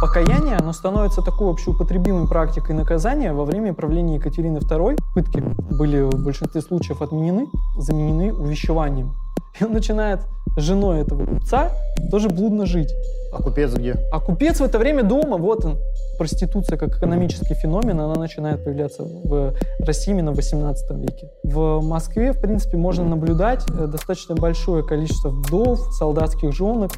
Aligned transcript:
Покаяние, 0.00 0.56
оно 0.56 0.72
становится 0.72 1.20
такой 1.20 1.50
общеупотребимой 1.50 2.26
практикой 2.26 2.74
наказания 2.74 3.34
во 3.34 3.44
время 3.44 3.74
правления 3.74 4.14
Екатерины 4.14 4.56
II. 4.58 4.98
Пытки 5.14 5.40
были 5.40 6.00
в 6.00 6.24
большинстве 6.24 6.62
случаев 6.62 7.02
отменены, 7.02 7.48
заменены 7.76 8.32
увещеванием. 8.32 9.14
И 9.60 9.64
он 9.64 9.72
начинает 9.72 10.20
с 10.56 10.62
женой 10.62 11.00
этого 11.00 11.26
купца 11.26 11.72
тоже 12.10 12.30
блудно 12.30 12.64
жить. 12.64 12.90
А 13.30 13.42
купец 13.42 13.74
где? 13.74 13.94
А 14.10 14.20
купец 14.20 14.60
в 14.60 14.64
это 14.64 14.78
время 14.78 15.02
дома, 15.02 15.36
вот 15.36 15.66
он. 15.66 15.78
Проституция 16.18 16.78
как 16.78 16.96
экономический 16.96 17.54
феномен, 17.54 18.00
она 18.00 18.14
начинает 18.14 18.64
появляться 18.64 19.04
в 19.04 19.54
России 19.80 20.12
именно 20.12 20.32
в 20.32 20.36
18 20.36 20.90
веке. 20.98 21.30
В 21.44 21.82
Москве, 21.82 22.32
в 22.32 22.40
принципе, 22.40 22.78
можно 22.78 23.04
наблюдать 23.04 23.64
э, 23.70 23.86
достаточно 23.86 24.34
большое 24.34 24.82
количество 24.82 25.28
вдов, 25.28 25.78
солдатских 25.94 26.52
женок, 26.52 26.92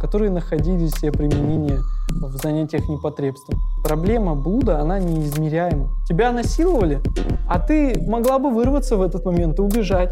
которые 0.00 0.30
находили 0.30 0.86
себе 0.88 1.12
применение 1.12 1.80
в 2.08 2.36
занятиях 2.42 2.88
непотребством. 2.88 3.58
Проблема 3.82 4.34
блуда, 4.34 4.80
она 4.80 4.98
неизмеряема. 4.98 5.90
Тебя 6.08 6.32
насиловали, 6.32 7.00
а 7.48 7.58
ты 7.58 8.00
могла 8.06 8.38
бы 8.38 8.50
вырваться 8.50 8.96
в 8.96 9.02
этот 9.02 9.24
момент 9.24 9.58
и 9.58 9.62
убежать. 9.62 10.10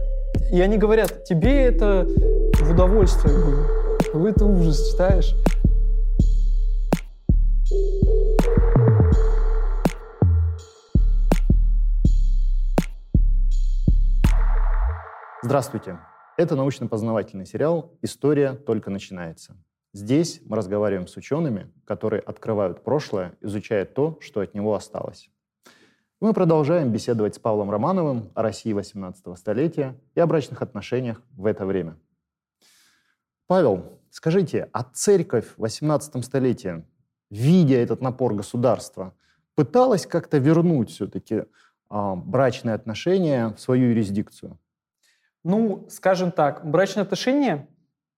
И 0.53 0.61
они 0.61 0.79
говорят, 0.79 1.25
тебе 1.25 1.63
это 1.63 2.07
в 2.61 2.71
удовольствие 2.71 3.35
было. 3.35 3.67
Вы 4.15 4.31
это 4.31 4.45
ужас 4.45 4.91
читаешь. 4.91 5.35
Здравствуйте. 15.43 15.99
Это 16.37 16.57
научно-познавательный 16.57 17.47
сериал 17.47 17.93
«История 18.03 18.55
только 18.55 18.91
начинается». 18.91 19.55
Здесь 19.95 20.41
мы 20.47 20.57
разговариваем 20.57 21.07
с 21.07 21.17
учеными, 21.17 21.71
которые 21.85 22.19
открывают 22.19 22.83
прошлое, 22.83 23.37
изучая 23.41 23.85
то, 23.85 24.19
что 24.21 24.41
от 24.41 24.53
него 24.53 24.75
осталось. 24.75 25.31
Мы 26.21 26.33
продолжаем 26.33 26.91
беседовать 26.91 27.37
с 27.37 27.39
Павлом 27.39 27.71
Романовым 27.71 28.33
о 28.35 28.43
России 28.43 28.73
18 28.73 29.39
столетия 29.39 29.95
и 30.17 30.21
о 30.21 30.27
брачных 30.27 30.63
отношениях 30.63 31.23
в 31.37 31.47
это 31.47 31.65
время. 31.65 31.97
Павел, 33.47 34.01
скажите, 34.11 34.69
а 34.73 34.83
церковь 34.83 35.47
в 35.57 35.61
18 35.61 36.25
столетии, 36.25 36.85
видя 37.31 37.77
этот 37.77 38.01
напор 38.01 38.35
государства, 38.35 39.15
пыталась 39.55 40.07
как-то 40.07 40.39
вернуть 40.39 40.91
все-таки 40.91 41.45
а, 41.89 42.17
брачные 42.17 42.75
отношения 42.75 43.51
в 43.51 43.61
свою 43.61 43.91
юрисдикцию? 43.91 44.59
Ну, 45.45 45.87
скажем 45.89 46.33
так, 46.33 46.69
брачные 46.69 47.03
отношения, 47.03 47.69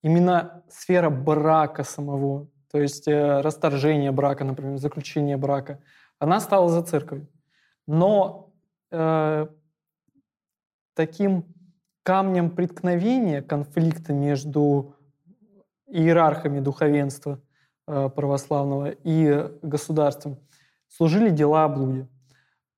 именно 0.06 0.62
сфера 0.68 1.10
брака 1.10 1.82
самого, 1.82 2.46
то 2.70 2.78
есть 2.80 3.08
э, 3.08 3.40
расторжение 3.40 4.12
брака, 4.12 4.44
например, 4.44 4.78
заключение 4.78 5.36
брака, 5.36 5.80
она 6.20 6.38
стала 6.38 6.68
за 6.68 6.82
церковью. 6.82 7.26
Но 7.88 8.52
э, 8.92 9.48
таким 10.94 11.44
камнем 12.04 12.50
преткновения 12.50 13.42
конфликта 13.42 14.12
между 14.12 14.94
иерархами 15.88 16.60
духовенства 16.60 17.40
э, 17.88 18.08
православного 18.08 18.90
и 19.02 19.50
государством 19.62 20.38
служили 20.86 21.30
дела 21.30 21.64
о 21.64 21.68
блуде. 21.68 22.08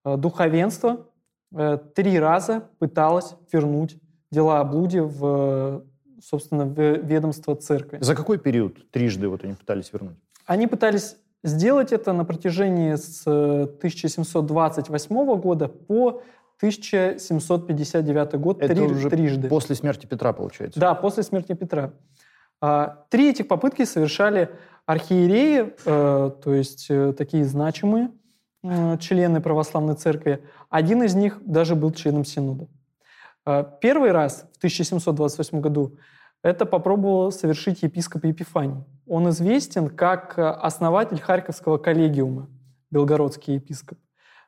Э, 0.02 0.16
духовенство 0.16 1.10
э, 1.54 1.78
три 1.94 2.18
раза 2.18 2.70
пыталось 2.78 3.34
вернуть 3.52 4.00
дела 4.30 4.60
о 4.60 4.64
блуде 4.64 5.02
в, 5.02 5.84
собственно, 6.22 6.62
ведомство 6.62 7.56
церкви. 7.56 7.98
За 8.00 8.14
какой 8.14 8.38
период 8.38 8.90
трижды 8.90 9.28
вот 9.28 9.44
они 9.44 9.54
пытались 9.54 9.92
вернуть? 9.92 10.16
Они 10.46 10.66
пытались 10.66 11.16
сделать 11.44 11.92
это 11.92 12.12
на 12.12 12.24
протяжении 12.24 12.94
с 12.94 13.26
1728 13.26 15.40
года 15.40 15.68
по 15.68 16.22
1759 16.58 18.40
год 18.40 18.60
это 18.60 18.74
три, 18.74 18.84
уже 18.84 19.10
трижды. 19.10 19.48
После 19.48 19.76
смерти 19.76 20.06
Петра, 20.06 20.32
получается? 20.32 20.80
Да, 20.80 20.94
после 20.94 21.22
смерти 21.22 21.52
Петра. 21.52 21.92
А, 22.60 23.04
три 23.10 23.30
этих 23.30 23.46
попытки 23.46 23.84
совершали 23.84 24.50
архиереи, 24.84 25.74
э, 25.84 26.30
то 26.42 26.54
есть 26.54 26.86
э, 26.88 27.12
такие 27.16 27.44
значимые 27.44 28.10
э, 28.64 28.96
члены 28.98 29.40
православной 29.40 29.94
церкви. 29.94 30.42
Один 30.70 31.02
из 31.02 31.14
них 31.14 31.38
даже 31.44 31.76
был 31.76 31.92
членом 31.92 32.24
Синода. 32.24 32.66
А, 33.50 33.62
первый 33.62 34.12
раз 34.12 34.44
в 34.52 34.58
1728 34.58 35.62
году 35.62 35.96
это 36.42 36.66
попробовал 36.66 37.32
совершить 37.32 37.82
епископ 37.82 38.26
Епифаний. 38.26 38.84
Он 39.06 39.30
известен 39.30 39.88
как 39.88 40.34
основатель 40.36 41.18
Харьковского 41.18 41.78
коллегиума, 41.78 42.50
белгородский 42.90 43.54
епископ. 43.54 43.96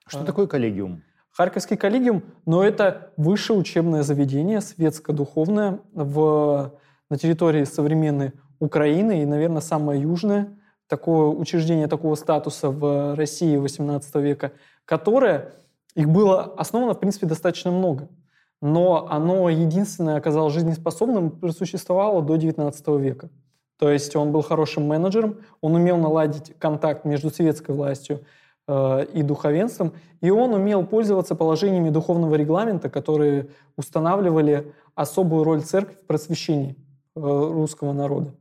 Что 0.06 0.22
такое 0.24 0.46
коллегиум? 0.46 1.02
Харьковский 1.30 1.78
коллегиум, 1.78 2.24
но 2.44 2.62
это 2.62 3.14
высшее 3.16 3.58
учебное 3.58 4.02
заведение, 4.02 4.60
светско-духовное 4.60 5.80
в 5.94 6.74
на 7.08 7.16
территории 7.16 7.64
современной 7.64 8.32
Украины 8.58 9.22
и, 9.22 9.24
наверное, 9.24 9.62
самое 9.62 10.02
южное 10.02 10.58
такое 10.88 11.28
учреждение 11.28 11.86
такого 11.86 12.16
статуса 12.16 12.68
в 12.68 13.16
России 13.16 13.56
XVIII 13.56 14.20
века, 14.20 14.52
которое, 14.84 15.54
их 15.94 16.06
было 16.06 16.42
основано, 16.42 16.92
в 16.92 17.00
принципе, 17.00 17.26
достаточно 17.26 17.70
много, 17.70 18.10
но 18.60 19.08
оно 19.10 19.48
единственное 19.48 20.16
оказалось 20.16 20.54
жизнеспособным, 20.54 21.30
просуществовало 21.30 22.22
до 22.22 22.36
XIX 22.36 23.00
века. 23.00 23.30
То 23.78 23.90
есть 23.90 24.14
он 24.14 24.32
был 24.32 24.42
хорошим 24.42 24.86
менеджером, 24.86 25.38
он 25.60 25.74
умел 25.74 25.96
наладить 25.96 26.54
контакт 26.58 27.04
между 27.04 27.30
светской 27.30 27.74
властью 27.74 28.24
э, 28.68 29.06
и 29.12 29.22
духовенством, 29.22 29.94
и 30.20 30.30
он 30.30 30.52
умел 30.52 30.84
пользоваться 30.86 31.34
положениями 31.34 31.88
духовного 31.88 32.34
регламента, 32.34 32.90
которые 32.90 33.48
устанавливали 33.76 34.72
особую 34.94 35.44
роль 35.44 35.62
церкви 35.62 35.94
в 35.94 36.06
просвещении. 36.06 36.76
Э, 37.16 37.20
русского 37.22 37.92
народа. 37.92 38.32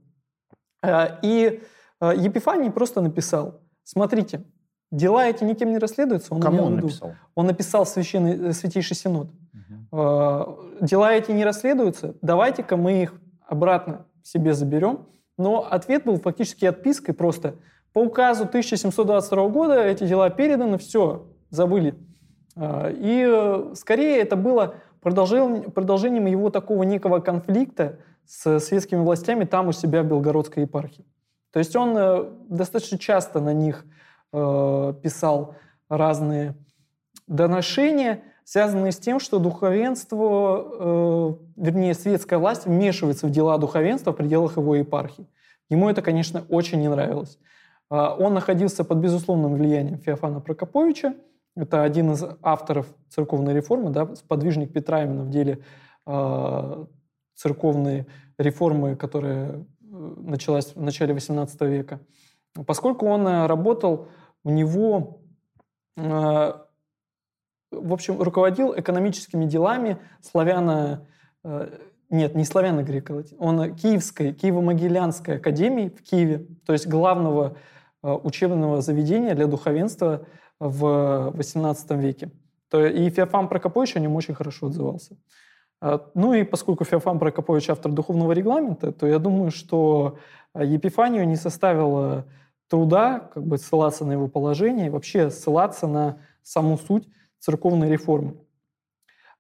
Э, 0.84 1.18
и 1.24 1.62
э, 2.00 2.14
Епифаний 2.16 2.70
просто 2.70 3.02
написал, 3.02 3.62
смотрите, 3.84 4.44
дела 4.92 5.28
эти 5.28 5.44
никем 5.44 5.72
не 5.72 5.78
расследуются. 5.78 6.34
Он 6.34 6.42
Кому 6.42 6.64
он 6.64 6.76
написал? 6.78 7.14
Он 7.36 7.46
написал 7.48 7.86
священный, 7.86 8.54
Святейший 8.54 8.96
Синод. 8.96 9.30
Угу. 9.92 10.58
Дела 10.82 11.14
эти 11.14 11.32
не 11.32 11.44
расследуются, 11.44 12.16
давайте-ка 12.22 12.78
мы 12.78 13.02
их 13.04 13.14
обратно 13.46 14.06
себе 14.24 14.54
заберем. 14.54 15.08
Но 15.38 15.66
ответ 15.70 16.04
был 16.04 16.18
фактически 16.20 16.66
отпиской 16.66 17.14
просто. 17.14 17.56
По 17.94 18.00
указу 18.00 18.44
1722 18.44 19.48
года 19.48 19.82
эти 19.82 20.06
дела 20.06 20.30
переданы, 20.30 20.78
все, 20.78 21.28
забыли. 21.50 21.96
И 22.58 23.64
скорее 23.74 24.20
это 24.20 24.36
было 24.36 24.76
продолжением 25.02 26.26
его 26.26 26.50
такого 26.50 26.84
некого 26.84 27.20
конфликта 27.20 28.00
с 28.26 28.60
светскими 28.60 29.00
властями 29.00 29.46
там 29.46 29.70
у 29.70 29.72
себя 29.72 30.04
в 30.04 30.08
Белгородской 30.08 30.64
епархии. 30.64 31.06
То 31.52 31.60
есть 31.60 31.76
он 31.76 31.98
э, 31.98 32.30
достаточно 32.48 33.00
часто 33.00 33.40
на 33.40 33.54
них 33.54 33.86
э, 34.32 34.94
писал 35.02 35.56
разные 35.90 36.56
доношения, 37.28 38.24
связанные 38.44 38.92
с 38.92 38.98
тем, 38.98 39.20
что 39.20 39.40
духовенство, 39.40 40.66
э, 40.80 41.34
вернее, 41.56 41.94
светская 41.94 42.40
власть 42.40 42.66
вмешивается 42.66 43.28
в 43.28 43.32
дела 43.32 43.58
духовенства 43.58 44.12
в 44.12 44.16
пределах 44.16 44.58
его 44.58 44.76
епархии. 44.76 45.28
Ему 45.70 45.90
это, 45.90 46.02
конечно, 46.02 46.44
очень 46.50 46.80
не 46.82 46.90
нравилось. 46.90 47.38
Э, 47.92 48.16
он 48.18 48.34
находился 48.34 48.84
под 48.84 48.98
безусловным 49.00 49.54
влиянием 49.54 50.00
Феофана 50.00 50.42
Прокоповича. 50.42 51.16
Это 51.56 51.84
один 51.84 52.12
из 52.12 52.24
авторов 52.42 52.88
церковной 53.10 53.54
реформы, 53.54 53.90
да, 53.90 54.16
сподвижник 54.16 54.72
Петра 54.72 55.04
именно 55.04 55.24
в 55.24 55.30
деле 55.30 55.60
церковной 57.36 58.08
реформы, 58.38 58.96
которая 58.96 59.66
началась 59.90 60.76
в 60.76 60.82
начале 60.82 61.14
XVIII 61.14 61.68
века. 61.68 62.00
Поскольку 62.66 63.06
он 63.06 63.28
работал, 63.46 64.08
у 64.44 64.50
него, 64.50 65.22
э, 65.98 66.02
в 67.72 67.94
общем, 67.94 68.22
руководил 68.22 68.74
экономическими 68.78 69.46
делами 69.46 69.98
славяно... 70.22 71.08
Нет, 72.12 72.34
не 72.34 72.44
славяно-греко, 72.44 73.24
он 73.38 73.76
Киевской, 73.76 74.34
Киево-Могилянской 74.34 75.36
академии 75.36 75.90
в 75.90 76.02
Киеве, 76.02 76.48
то 76.66 76.74
есть 76.74 76.88
главного 76.88 77.56
учебного 78.02 78.82
заведения 78.82 79.36
для 79.36 79.46
духовенства 79.46 80.26
в 80.60 81.32
XVIII 81.36 82.02
веке. 82.02 82.32
И 82.74 83.10
Феофан 83.10 83.48
Прокопович 83.48 83.96
о 83.96 84.00
нем 84.00 84.16
очень 84.16 84.34
хорошо 84.34 84.68
отзывался. 84.68 85.18
Ну 85.82 86.34
и 86.34 86.44
поскольку 86.44 86.84
Феофан 86.84 87.20
Прокопович 87.20 87.70
автор 87.70 87.92
духовного 87.92 88.34
регламента, 88.34 88.92
то 88.92 89.08
я 89.08 89.18
думаю, 89.18 89.52
что 89.52 90.18
Епифанию 90.56 91.28
не 91.28 91.36
составило 91.36 92.26
труда 92.70 93.30
как 93.34 93.46
бы 93.46 93.58
ссылаться 93.58 94.06
на 94.06 94.14
его 94.14 94.28
положение 94.28 94.88
и 94.88 94.90
вообще 94.90 95.30
ссылаться 95.30 95.88
на 95.88 96.20
саму 96.44 96.78
суть 96.78 97.08
церковной 97.40 97.90
реформы. 97.90 98.38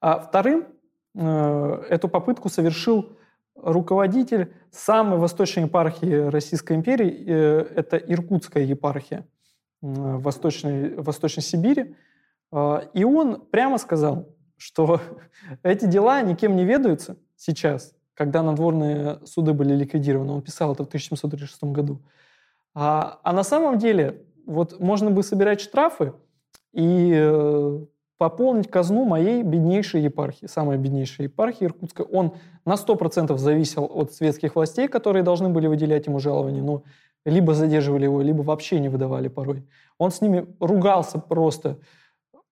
А 0.01 0.19
вторым 0.19 0.67
э, 1.15 1.83
эту 1.89 2.09
попытку 2.09 2.49
совершил 2.49 3.17
руководитель 3.55 4.53
самой 4.71 5.19
восточной 5.19 5.63
епархии 5.63 6.29
Российской 6.29 6.75
империи, 6.75 7.25
э, 7.27 7.67
это 7.75 7.97
Иркутская 7.97 8.63
епархия 8.63 9.27
в 9.81 10.21
Восточной, 10.21 10.95
Восточной 10.95 11.43
Сибири. 11.43 11.95
Э, 12.51 12.81
и 12.93 13.03
он 13.03 13.41
прямо 13.41 13.77
сказал, 13.77 14.29
что 14.57 15.01
эти 15.63 15.85
дела 15.85 16.21
никем 16.21 16.55
не 16.55 16.65
ведаются 16.65 17.17
сейчас, 17.35 17.93
когда 18.13 18.41
надворные 18.41 19.19
суды 19.25 19.53
были 19.53 19.75
ликвидированы. 19.75 20.31
Он 20.31 20.41
писал 20.41 20.73
это 20.73 20.83
в 20.83 20.87
1736 20.87 21.63
году. 21.65 22.01
А, 22.74 23.19
а 23.24 23.33
на 23.33 23.44
самом 23.44 23.77
деле 23.77 24.24
вот 24.45 24.80
можно 24.80 25.12
бы 25.12 25.24
собирать 25.24 25.62
штрафы 25.62 26.13
и 26.74 27.13
э, 27.16 27.80
пополнить 28.18 28.69
казну 28.69 29.06
моей 29.06 29.44
беднейшей 29.44 30.01
епархии, 30.01 30.45
самой 30.45 30.77
беднейшей 30.77 31.25
епархии 31.25 31.66
Иркутской. 31.66 32.06
Он 32.06 32.33
на 32.66 32.74
100% 32.74 33.38
зависел 33.38 33.89
от 33.92 34.13
светских 34.13 34.56
властей, 34.56 34.88
которые 34.88 35.24
должны 35.24 35.50
были 35.50 35.68
выделять 35.68 36.07
ему 36.07 36.19
жалование, 36.19 36.62
но 36.62 36.83
либо 37.25 37.54
задерживали 37.54 38.04
его, 38.04 38.21
либо 38.21 38.42
вообще 38.42 38.80
не 38.80 38.89
выдавали 38.89 39.27
порой. 39.27 39.68
Он 39.98 40.12
с 40.12 40.22
ними 40.22 40.48
ругался 40.60 41.19
просто 41.19 41.80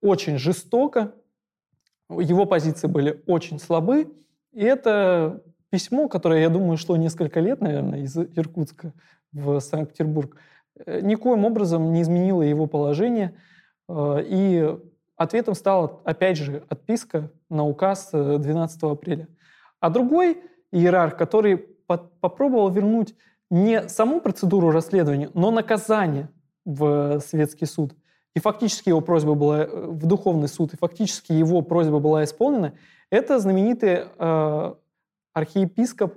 очень 0.01 0.37
жестоко, 0.37 1.13
его 2.09 2.45
позиции 2.45 2.87
были 2.87 3.21
очень 3.27 3.59
слабы, 3.59 4.13
и 4.53 4.63
это 4.63 5.43
письмо, 5.69 6.07
которое, 6.07 6.41
я 6.41 6.49
думаю, 6.49 6.77
шло 6.77 6.95
несколько 6.95 7.39
лет, 7.39 7.59
наверное, 7.59 7.99
из 7.99 8.15
Иркутска 8.17 8.93
в 9.37 9.59
Санкт-Петербург, 9.59 10.35
э, 10.85 11.01
никоим 11.01 11.45
образом 11.45 11.93
не 11.93 12.01
изменило 12.01 12.41
его 12.41 12.67
положение. 12.67 13.35
Э, 13.87 14.21
и 14.23 14.77
ответом 15.15 15.55
стала, 15.55 15.99
опять 16.03 16.37
же, 16.37 16.63
отписка 16.69 17.31
на 17.49 17.65
указ 17.65 18.09
12 18.11 18.83
э, 18.83 18.91
апреля. 18.91 19.27
А 19.79 19.89
другой 19.89 20.41
иерарх, 20.71 21.17
который 21.17 21.57
попробовал 21.87 22.69
вернуть 22.69 23.15
не 23.49 23.87
саму 23.87 24.19
процедуру 24.19 24.71
расследования, 24.71 25.29
но 25.33 25.51
наказание 25.51 26.29
в 26.65 27.21
светский 27.21 27.65
суд. 27.65 27.95
И 28.35 28.39
фактически 28.39 28.89
его 28.89 29.01
просьба 29.01 29.33
была 29.35 29.65
в 29.65 30.05
духовный 30.05 30.49
суд, 30.49 30.73
и 30.73 30.77
фактически 30.77 31.31
его 31.31 31.61
просьба 31.61 31.99
была 31.99 32.23
исполнена. 32.23 32.73
Это 33.09 33.39
знаменитый 33.39 34.05
э, 34.17 34.73
архиепископ 35.33 36.15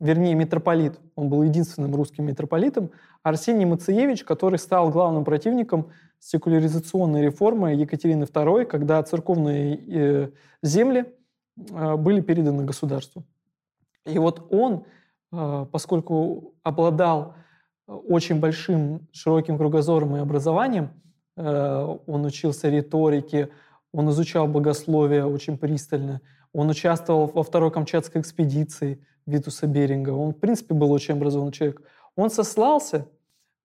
вернее, 0.00 0.34
митрополит, 0.34 0.98
он 1.14 1.28
был 1.28 1.42
единственным 1.42 1.94
русским 1.94 2.26
митрополитом, 2.26 2.90
Арсений 3.22 3.64
Мациевич, 3.64 4.24
который 4.24 4.58
стал 4.58 4.90
главным 4.90 5.24
противником 5.24 5.90
секуляризационной 6.20 7.22
реформы 7.22 7.74
Екатерины 7.74 8.24
II, 8.24 8.64
когда 8.66 9.02
церковные 9.02 9.76
э, 9.76 10.30
земли 10.62 11.06
э, 11.58 11.96
были 11.96 12.20
переданы 12.20 12.64
государству. 12.64 13.24
И 14.04 14.18
вот 14.18 14.46
он, 14.50 14.84
э, 15.32 15.66
поскольку 15.72 16.54
обладал 16.62 17.34
очень 17.86 18.40
большим, 18.40 19.08
широким 19.12 19.58
кругозором 19.58 20.16
и 20.16 20.20
образованием, 20.20 20.90
он 21.36 22.24
учился 22.24 22.70
риторике, 22.70 23.50
он 23.92 24.08
изучал 24.10 24.48
богословие 24.48 25.26
очень 25.26 25.56
пристально, 25.58 26.20
он 26.52 26.70
участвовал 26.70 27.26
во 27.26 27.42
второй 27.42 27.70
Камчатской 27.70 28.20
экспедиции, 28.20 29.04
Витуса 29.26 29.66
Беринга. 29.66 30.10
Он, 30.10 30.32
в 30.32 30.38
принципе, 30.38 30.74
был 30.74 30.92
очень 30.92 31.14
образованный 31.14 31.52
человек. 31.52 31.82
Он 32.14 32.30
сослался 32.30 33.08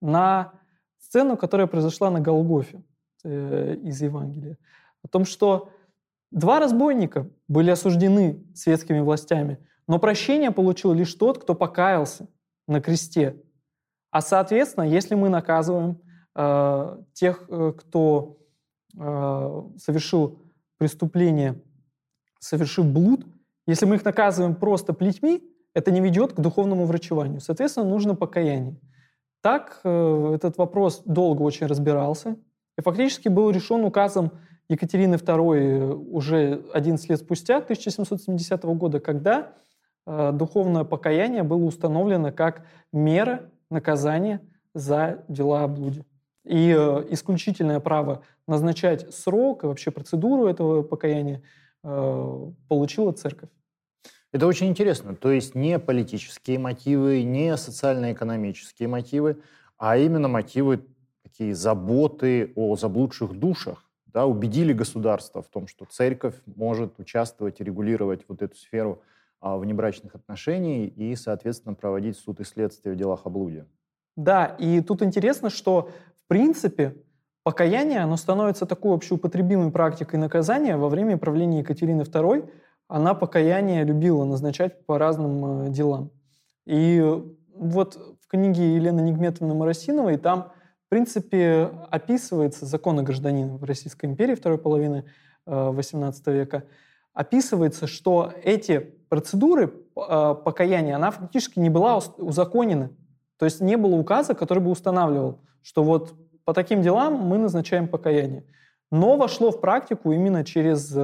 на 0.00 0.52
сцену, 0.98 1.36
которая 1.36 1.66
произошла 1.66 2.10
на 2.10 2.20
Голгофе 2.20 2.82
э, 3.24 3.76
из 3.82 4.02
Евангелия. 4.02 4.58
О 5.04 5.08
том, 5.08 5.24
что 5.24 5.70
два 6.30 6.58
разбойника 6.58 7.28
были 7.48 7.70
осуждены 7.70 8.44
светскими 8.54 9.00
властями, 9.00 9.58
но 9.86 9.98
прощение 9.98 10.50
получил 10.50 10.92
лишь 10.92 11.14
тот, 11.14 11.38
кто 11.38 11.54
покаялся 11.54 12.28
на 12.66 12.80
кресте. 12.80 13.36
А 14.10 14.20
соответственно, 14.20 14.84
если 14.84 15.14
мы 15.14 15.28
наказываем 15.28 16.00
э, 16.34 16.98
тех, 17.12 17.44
э, 17.48 17.72
кто 17.78 18.38
э, 18.98 19.62
совершил 19.78 20.42
преступление, 20.78 21.60
совершив 22.42 22.86
блуд, 22.86 23.24
если 23.66 23.86
мы 23.86 23.94
их 23.94 24.04
наказываем 24.04 24.56
просто 24.56 24.92
плетьми, 24.92 25.42
это 25.74 25.90
не 25.90 26.00
ведет 26.00 26.32
к 26.32 26.40
духовному 26.40 26.84
врачеванию. 26.86 27.40
Соответственно, 27.40 27.88
нужно 27.88 28.14
покаяние. 28.14 28.76
Так 29.42 29.80
э, 29.84 30.32
этот 30.34 30.58
вопрос 30.58 31.02
долго 31.04 31.42
очень 31.42 31.66
разбирался 31.66 32.36
и 32.76 32.82
фактически 32.82 33.28
был 33.28 33.50
решен 33.50 33.84
указом 33.84 34.32
Екатерины 34.68 35.14
II 35.14 35.56
э, 35.56 35.92
уже 35.94 36.64
11 36.74 37.10
лет 37.10 37.20
спустя, 37.20 37.58
1770 37.58 38.64
года, 38.64 38.98
когда 38.98 39.52
э, 40.06 40.32
духовное 40.32 40.84
покаяние 40.84 41.44
было 41.44 41.64
установлено 41.64 42.32
как 42.32 42.66
мера 42.92 43.50
наказания 43.70 44.40
за 44.74 45.24
дела 45.28 45.64
о 45.64 45.68
блуде. 45.68 46.04
И 46.44 46.72
исключительное 47.10 47.78
право 47.78 48.22
назначать 48.48 49.14
срок 49.14 49.62
и 49.62 49.68
вообще 49.68 49.92
процедуру 49.92 50.46
этого 50.46 50.82
покаяния 50.82 51.40
получила 51.82 53.12
церковь. 53.12 53.50
Это 54.32 54.46
очень 54.46 54.68
интересно. 54.68 55.14
То 55.14 55.30
есть 55.30 55.54
не 55.54 55.78
политические 55.78 56.58
мотивы, 56.58 57.22
не 57.22 57.56
социально-экономические 57.56 58.88
мотивы, 58.88 59.42
а 59.76 59.98
именно 59.98 60.28
мотивы 60.28 60.86
такие 61.22 61.54
заботы 61.54 62.52
о 62.56 62.76
заблудших 62.76 63.38
душах. 63.38 63.88
Да, 64.06 64.26
убедили 64.26 64.72
государство 64.72 65.42
в 65.42 65.48
том, 65.48 65.66
что 65.66 65.86
церковь 65.86 66.34
может 66.46 66.98
участвовать 66.98 67.60
и 67.60 67.64
регулировать 67.64 68.24
вот 68.28 68.42
эту 68.42 68.56
сферу 68.56 69.02
а, 69.40 69.56
внебрачных 69.56 70.14
отношений 70.14 70.86
и, 70.86 71.16
соответственно, 71.16 71.74
проводить 71.74 72.18
суд 72.18 72.40
и 72.40 72.44
следствие 72.44 72.94
в 72.94 72.98
делах 72.98 73.22
о 73.24 73.30
блуде. 73.30 73.66
Да, 74.14 74.46
и 74.58 74.82
тут 74.82 75.02
интересно, 75.02 75.48
что, 75.48 75.90
в 76.16 76.28
принципе, 76.28 76.94
покаяние, 77.42 78.00
оно 78.00 78.16
становится 78.16 78.66
такой 78.66 78.94
общеупотребимой 78.94 79.70
практикой 79.70 80.16
наказания 80.16 80.76
во 80.76 80.88
время 80.88 81.16
правления 81.16 81.60
Екатерины 81.60 82.02
II, 82.02 82.48
она 82.88 83.14
покаяние 83.14 83.84
любила 83.84 84.24
назначать 84.24 84.84
по 84.86 84.98
разным 84.98 85.66
э, 85.66 85.70
делам. 85.70 86.10
И 86.66 87.02
вот 87.54 87.98
в 88.20 88.28
книге 88.28 88.74
Елены 88.74 89.00
Нигметовны 89.00 89.54
Моросиновой 89.54 90.18
там, 90.18 90.52
в 90.86 90.90
принципе, 90.90 91.70
описывается 91.90 92.66
законы 92.66 93.02
гражданина 93.02 93.56
в 93.56 93.64
Российской 93.64 94.06
империи 94.06 94.34
второй 94.34 94.58
половины 94.58 95.04
XVIII 95.46 96.14
э, 96.26 96.32
века, 96.32 96.64
описывается, 97.14 97.86
что 97.86 98.32
эти 98.42 98.78
процедуры 99.08 99.72
э, 99.96 100.34
покаяния, 100.44 100.96
она 100.96 101.10
фактически 101.10 101.58
не 101.58 101.70
была 101.70 101.96
узаконена. 101.96 102.90
То 103.38 103.46
есть 103.46 103.60
не 103.60 103.76
было 103.76 103.96
указа, 103.96 104.34
который 104.34 104.60
бы 104.60 104.70
устанавливал, 104.70 105.40
что 105.62 105.82
вот 105.82 106.14
по 106.44 106.54
таким 106.54 106.82
делам 106.82 107.14
мы 107.14 107.38
назначаем 107.38 107.88
покаяние. 107.88 108.44
Но 108.90 109.16
вошло 109.16 109.50
в 109.50 109.60
практику 109.60 110.12
именно 110.12 110.44
через 110.44 110.94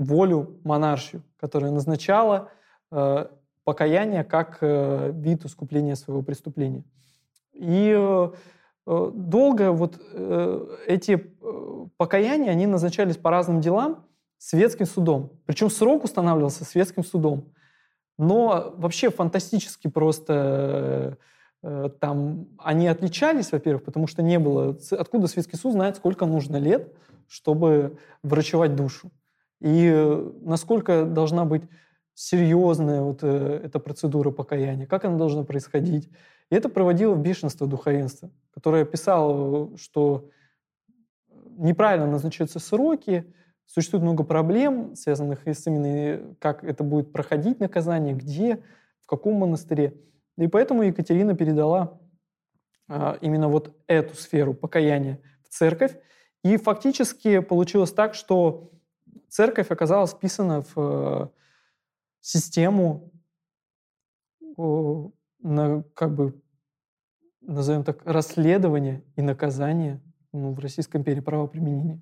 волю 0.00 0.58
монаршию, 0.64 1.22
которая 1.36 1.70
назначала 1.70 2.50
э, 2.90 3.26
покаяние 3.64 4.24
как 4.24 4.58
э, 4.62 5.12
вид 5.14 5.44
искупления 5.44 5.94
своего 5.94 6.22
преступления. 6.22 6.84
И 7.52 7.94
э, 7.96 8.30
э 8.86 9.10
долго 9.14 9.72
вот 9.72 10.00
э, 10.00 10.76
эти 10.86 11.12
э, 11.12 11.86
покаяния, 11.98 12.50
они 12.50 12.66
назначались 12.66 13.18
по 13.18 13.30
разным 13.30 13.60
делам 13.60 14.06
светским 14.38 14.86
судом. 14.86 15.32
Причем 15.44 15.68
срок 15.68 16.04
устанавливался 16.04 16.64
светским 16.64 17.04
судом. 17.04 17.52
Но 18.16 18.72
вообще 18.76 19.10
фантастически 19.10 19.88
просто 19.88 20.32
э, 20.32 21.16
там 21.62 22.48
они 22.58 22.86
отличались, 22.88 23.52
во-первых, 23.52 23.84
потому 23.84 24.06
что 24.06 24.22
не 24.22 24.38
было... 24.38 24.78
Откуда 24.92 25.26
светский 25.26 25.56
суд 25.56 25.72
знает, 25.72 25.96
сколько 25.96 26.26
нужно 26.26 26.56
лет, 26.56 26.92
чтобы 27.28 27.98
врачевать 28.22 28.74
душу? 28.76 29.10
И 29.60 29.90
э, 29.92 30.32
насколько 30.42 31.04
должна 31.04 31.44
быть 31.44 31.62
серьезная 32.14 33.02
вот 33.02 33.20
э, 33.22 33.60
эта 33.64 33.78
процедура 33.78 34.30
покаяния, 34.30 34.86
как 34.86 35.04
она 35.04 35.16
должна 35.16 35.44
происходить. 35.44 36.08
И 36.50 36.54
это 36.54 36.68
проводило 36.68 37.14
в 37.14 37.20
бешенство 37.20 37.66
духовенства, 37.66 38.30
которое 38.52 38.84
писало, 38.84 39.76
что 39.76 40.28
неправильно 41.58 42.06
назначаются 42.06 42.58
сроки, 42.58 43.32
существует 43.66 44.02
много 44.02 44.24
проблем, 44.24 44.96
связанных 44.96 45.46
с 45.46 45.66
именно 45.66 46.34
как 46.38 46.64
это 46.64 46.82
будет 46.82 47.12
проходить 47.12 47.60
наказание, 47.60 48.14
где, 48.14 48.62
в 49.00 49.06
каком 49.06 49.34
монастыре. 49.34 49.94
И 50.42 50.48
поэтому 50.48 50.82
Екатерина 50.82 51.34
передала 51.34 51.98
а, 52.88 53.18
именно 53.20 53.48
вот 53.48 53.76
эту 53.86 54.16
сферу 54.16 54.54
покаяния 54.54 55.20
в 55.44 55.48
церковь. 55.48 55.96
И 56.42 56.56
фактически 56.56 57.40
получилось 57.40 57.92
так, 57.92 58.14
что 58.14 58.70
церковь 59.28 59.70
оказалась 59.70 60.12
вписана 60.12 60.62
в 60.62 60.72
э, 60.76 61.28
систему 62.20 63.12
на, 65.42 65.84
как 65.94 66.14
бы, 66.14 66.40
назовем 67.40 67.84
так, 67.84 68.00
расследования 68.04 69.04
и 69.16 69.22
наказания 69.22 70.00
ну, 70.32 70.52
в 70.52 70.58
Российской 70.58 70.98
империи 70.98 71.20
правоприменения. 71.20 72.00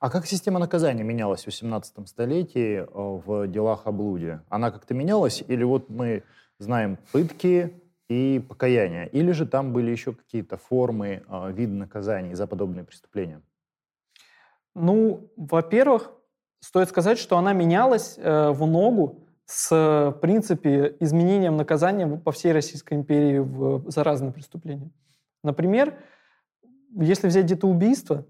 А 0.00 0.10
как 0.10 0.26
система 0.26 0.58
наказания 0.58 1.02
менялась 1.02 1.42
в 1.42 1.46
18 1.46 2.08
столетии 2.08 2.78
э, 2.78 2.86
в 2.86 3.46
делах 3.48 3.86
о 3.86 3.92
блуде? 3.92 4.42
Она 4.48 4.70
как-то 4.70 4.94
менялась? 4.94 5.42
Или 5.46 5.64
вот 5.64 5.88
мы 5.88 6.24
знаем 6.58 6.98
пытки 7.12 7.82
и 8.08 8.44
покаяние? 8.48 9.08
Или 9.08 9.32
же 9.32 9.46
там 9.46 9.72
были 9.72 9.90
еще 9.90 10.12
какие-то 10.12 10.56
формы, 10.56 11.24
э, 11.26 11.52
виды 11.52 11.72
наказаний 11.72 12.34
за 12.34 12.46
подобные 12.46 12.84
преступления? 12.84 13.42
Ну, 14.74 15.30
во-первых, 15.36 16.12
стоит 16.60 16.88
сказать, 16.88 17.18
что 17.18 17.38
она 17.38 17.52
менялась 17.52 18.18
э, 18.18 18.50
в 18.50 18.66
ногу 18.66 19.24
с, 19.46 19.70
в 19.70 20.18
принципе, 20.20 20.96
изменением 21.00 21.56
наказания 21.56 22.06
по 22.06 22.32
всей 22.32 22.52
Российской 22.52 22.94
империи 22.94 23.38
в, 23.38 23.90
за 23.90 24.02
разные 24.02 24.32
преступления. 24.32 24.90
Например, 25.42 25.98
если 26.96 27.28
взять 27.28 27.44
где-то 27.44 27.66
убийство, 27.66 28.24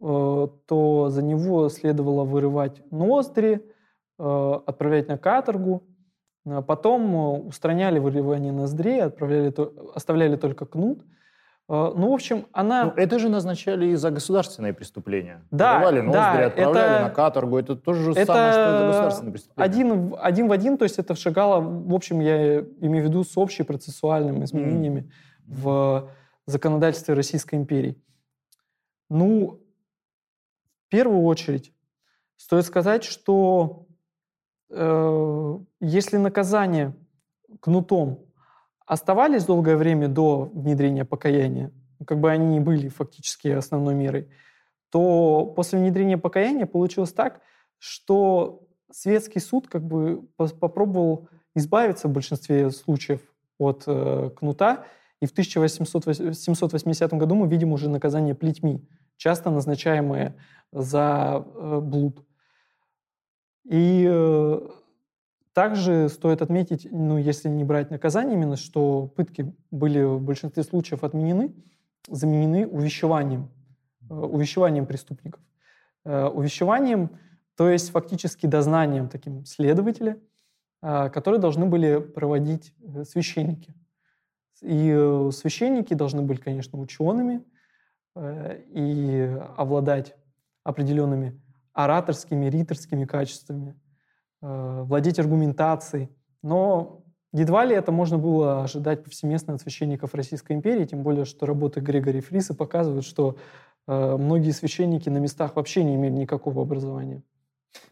э, 0.00 0.48
то 0.66 1.08
за 1.10 1.22
него 1.22 1.68
следовало 1.68 2.24
вырывать 2.24 2.80
ноздри, 2.92 3.68
э, 4.18 4.60
отправлять 4.66 5.08
на 5.08 5.18
каторгу, 5.18 5.82
а 5.82 5.95
потом 6.66 7.14
э, 7.14 7.38
устраняли 7.48 7.98
вырывание 7.98 8.52
ноздрей, 8.52 9.02
отправляли, 9.02 9.54
оставляли 9.94 10.36
только 10.36 10.66
кнут– 10.66 11.02
Э, 11.68 11.92
ну, 11.96 12.10
в 12.10 12.14
общем, 12.14 12.46
она... 12.52 12.84
Ну, 12.84 12.92
это 12.96 13.18
же 13.18 13.28
назначали 13.28 13.86
и 13.86 13.94
за 13.96 14.10
государственные 14.10 14.72
преступления. 14.72 15.42
Да, 15.50 15.78
Давали 15.78 16.00
ноздри, 16.00 16.12
да, 16.12 16.46
отправляли 16.46 16.94
это, 16.94 17.02
на 17.04 17.10
каторгу. 17.10 17.58
Это 17.58 17.76
тоже 17.76 18.04
же 18.04 18.10
это 18.12 18.26
самое, 18.26 18.52
что 18.52 18.60
это 18.60 18.86
государственные 18.86 19.32
преступления. 19.32 19.70
Один, 19.70 20.14
один 20.18 20.48
в 20.48 20.52
один, 20.52 20.78
то 20.78 20.84
есть 20.84 20.98
это 20.98 21.14
вшагало, 21.14 21.60
в 21.60 21.94
общем, 21.94 22.20
я 22.20 22.60
имею 22.60 23.04
в 23.04 23.08
виду 23.08 23.24
с 23.24 23.36
общими 23.36 23.66
процессуальными 23.66 24.44
изменениями 24.44 25.00
mm. 25.00 25.10
в 25.48 26.10
законодательстве 26.46 27.14
Российской 27.14 27.56
империи. 27.56 28.00
Ну, 29.10 29.60
в 30.86 30.88
первую 30.88 31.22
очередь, 31.22 31.72
стоит 32.36 32.64
сказать, 32.64 33.02
что 33.02 33.85
если 34.68 36.16
наказание 36.16 36.94
кнутом 37.60 38.26
оставались 38.86 39.44
долгое 39.44 39.76
время 39.76 40.08
до 40.08 40.50
внедрения 40.52 41.04
покаяния, 41.04 41.72
как 42.06 42.20
бы 42.20 42.30
они 42.30 42.60
были 42.60 42.88
фактически 42.88 43.48
основной 43.48 43.94
мерой, 43.94 44.28
то 44.90 45.52
после 45.56 45.78
внедрения 45.78 46.18
покаяния 46.18 46.66
получилось 46.66 47.12
так, 47.12 47.40
что 47.78 48.66
светский 48.90 49.40
суд 49.40 49.68
как 49.68 49.84
бы 49.84 50.22
попробовал 50.36 51.28
избавиться 51.54 52.08
в 52.08 52.12
большинстве 52.12 52.70
случаев 52.70 53.20
от 53.58 53.84
э, 53.86 54.30
кнута, 54.36 54.84
и 55.20 55.26
в 55.26 55.30
1880 55.32 57.12
году 57.14 57.34
мы 57.34 57.48
видим 57.48 57.72
уже 57.72 57.88
наказание 57.88 58.34
плетьми, 58.34 58.86
часто 59.16 59.50
назначаемое 59.50 60.36
за 60.72 61.44
э, 61.44 61.80
блуд. 61.80 62.25
И 63.68 64.06
э, 64.08 64.68
также 65.56 66.10
стоит 66.10 66.42
отметить, 66.42 66.86
ну, 66.90 67.16
если 67.16 67.48
не 67.48 67.64
брать 67.64 67.90
наказание 67.90 68.34
именно, 68.34 68.56
что 68.56 69.06
пытки 69.06 69.54
были 69.70 70.02
в 70.02 70.20
большинстве 70.20 70.62
случаев 70.62 71.02
отменены, 71.02 71.54
заменены 72.08 72.66
увещеванием, 72.66 73.50
э, 74.10 74.14
увещеванием 74.14 74.84
преступников. 74.84 75.40
Э, 76.04 76.26
увещеванием, 76.26 77.18
то 77.56 77.70
есть 77.70 77.90
фактически 77.90 78.44
дознанием 78.44 79.08
таким 79.08 79.46
следователя, 79.46 80.18
э, 80.82 81.08
которые 81.08 81.40
должны 81.40 81.64
были 81.64 82.00
проводить 82.00 82.74
священники. 83.04 83.74
И 84.60 85.28
священники 85.32 85.94
должны 85.94 86.20
быть, 86.20 86.40
конечно, 86.40 86.78
учеными 86.78 87.42
и 88.18 89.38
обладать 89.56 90.16
определенными 90.64 91.40
ораторскими, 91.76 92.46
риторскими 92.46 93.04
качествами– 93.04 93.74
Э, 94.42 94.82
владеть 94.82 95.18
аргументацией. 95.18 96.10
Но 96.42 97.04
едва 97.32 97.64
ли 97.64 97.74
это 97.74 97.90
можно 97.90 98.18
было 98.18 98.62
ожидать 98.62 99.02
повсеместно 99.02 99.54
от 99.54 99.60
священников 99.60 100.14
Российской 100.14 100.52
империи, 100.52 100.84
тем 100.84 101.02
более, 101.02 101.24
что 101.24 101.46
работы 101.46 101.80
Григория 101.80 102.20
Фриса 102.20 102.54
показывают, 102.54 103.04
что 103.04 103.38
э, 103.86 104.16
многие 104.16 104.52
священники 104.52 105.08
на 105.08 105.18
местах 105.18 105.56
вообще 105.56 105.82
не 105.84 105.94
имели 105.94 106.12
никакого 106.12 106.62
образования. 106.62 107.22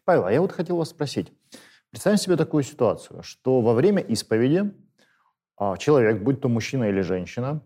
Павел, 0.05 0.26
а 0.26 0.33
я 0.33 0.41
вот 0.41 0.53
хотел 0.53 0.76
вас 0.76 0.91
спросить. 0.91 1.33
Представим 1.91 2.19
себе 2.19 2.37
такую 2.37 2.62
ситуацию, 2.62 3.23
что 3.23 3.61
во 3.61 3.73
время 3.73 4.00
исповеди 4.03 4.73
а, 5.57 5.76
человек, 5.76 6.23
будь 6.23 6.41
то 6.41 6.49
мужчина 6.49 6.85
или 6.85 7.00
женщина, 7.00 7.62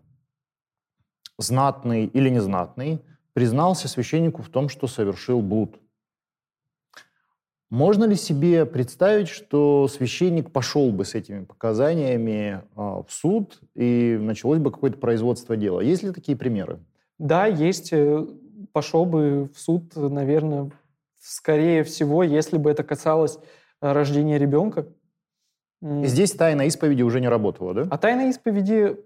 знатный 1.37 2.05
или 2.05 2.29
незнатный, 2.29 3.01
признался 3.33 3.87
священнику 3.87 4.41
в 4.41 4.49
том, 4.49 4.69
что 4.69 4.87
совершил 4.87 5.41
блуд. 5.41 5.79
Можно 7.69 8.05
ли 8.05 8.15
себе 8.15 8.65
представить, 8.65 9.27
что 9.27 9.87
священник 9.87 10.51
пошел 10.51 10.91
бы 10.91 11.05
с 11.05 11.13
этими 11.13 11.45
показаниями 11.45 12.63
а, 12.75 13.03
в 13.03 13.11
суд 13.11 13.59
и 13.75 14.17
началось 14.19 14.57
бы 14.57 14.71
какое-то 14.71 14.97
производство 14.97 15.55
дела? 15.55 15.79
Есть 15.81 16.01
ли 16.01 16.11
такие 16.11 16.35
примеры? 16.35 16.79
Да, 17.19 17.45
есть. 17.45 17.93
Э, 17.93 18.25
пошел 18.71 19.05
бы 19.05 19.51
в 19.53 19.59
суд, 19.59 19.95
наверное, 19.95 20.71
скорее 21.19 21.83
всего, 21.83 22.23
если 22.23 22.57
бы 22.57 22.71
это 22.71 22.83
касалось 22.83 23.37
э, 23.81 23.91
рождения 23.91 24.39
ребенка. 24.39 24.87
И 25.81 26.05
здесь 26.05 26.31
тайна 26.31 26.63
исповеди 26.63 27.03
уже 27.03 27.21
не 27.21 27.29
работала, 27.29 27.73
да? 27.75 27.87
А 27.91 27.97
тайна 27.99 28.29
исповеди 28.29 28.97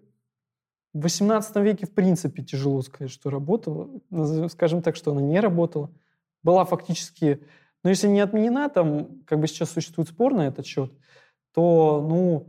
в 0.93 1.05
XVIII 1.05 1.61
веке, 1.61 1.85
в 1.85 1.91
принципе, 1.91 2.43
тяжело 2.43 2.81
сказать, 2.81 3.11
что 3.11 3.29
работала. 3.29 3.89
Скажем 4.49 4.81
так, 4.81 4.95
что 4.95 5.11
она 5.11 5.21
не 5.21 5.39
работала. 5.41 5.91
Была 6.43 6.63
фактически 6.65 7.41
но 7.83 7.89
если 7.89 8.07
не 8.07 8.21
отменена, 8.21 8.69
там, 8.69 9.23
как 9.25 9.39
бы 9.39 9.47
сейчас 9.47 9.71
существует 9.71 10.09
спор 10.09 10.33
на 10.33 10.47
этот 10.47 10.65
счет, 10.65 10.91
то, 11.53 12.05
ну, 12.07 12.47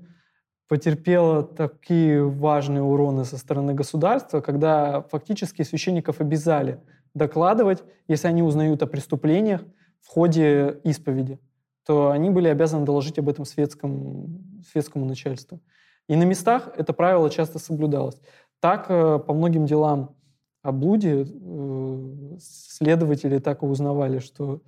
потерпела 0.68 1.42
такие 1.42 2.24
важные 2.24 2.82
уроны 2.82 3.24
со 3.24 3.36
стороны 3.36 3.74
государства, 3.74 4.40
когда 4.40 5.02
фактически 5.02 5.62
священников 5.62 6.20
обязали 6.20 6.80
докладывать, 7.14 7.84
если 8.08 8.28
они 8.28 8.42
узнают 8.42 8.82
о 8.82 8.86
преступлениях 8.86 9.62
в 10.00 10.08
ходе 10.08 10.80
исповеди, 10.84 11.38
то 11.86 12.10
они 12.10 12.30
были 12.30 12.48
обязаны 12.48 12.86
доложить 12.86 13.18
об 13.18 13.28
этом 13.28 13.44
светскому, 13.44 14.40
светскому 14.70 15.04
начальству. 15.04 15.60
И 16.08 16.16
на 16.16 16.24
местах 16.24 16.70
это 16.76 16.92
правило 16.92 17.30
часто 17.30 17.58
соблюдалось. 17.58 18.20
Так 18.60 18.86
э, 18.88 19.18
по 19.18 19.34
многим 19.34 19.66
делам 19.66 20.16
о 20.62 20.72
блуде 20.72 21.26
э, 21.26 22.36
следователи 22.40 23.38
так 23.38 23.62
и 23.62 23.66
узнавали, 23.66 24.18
что 24.18 24.62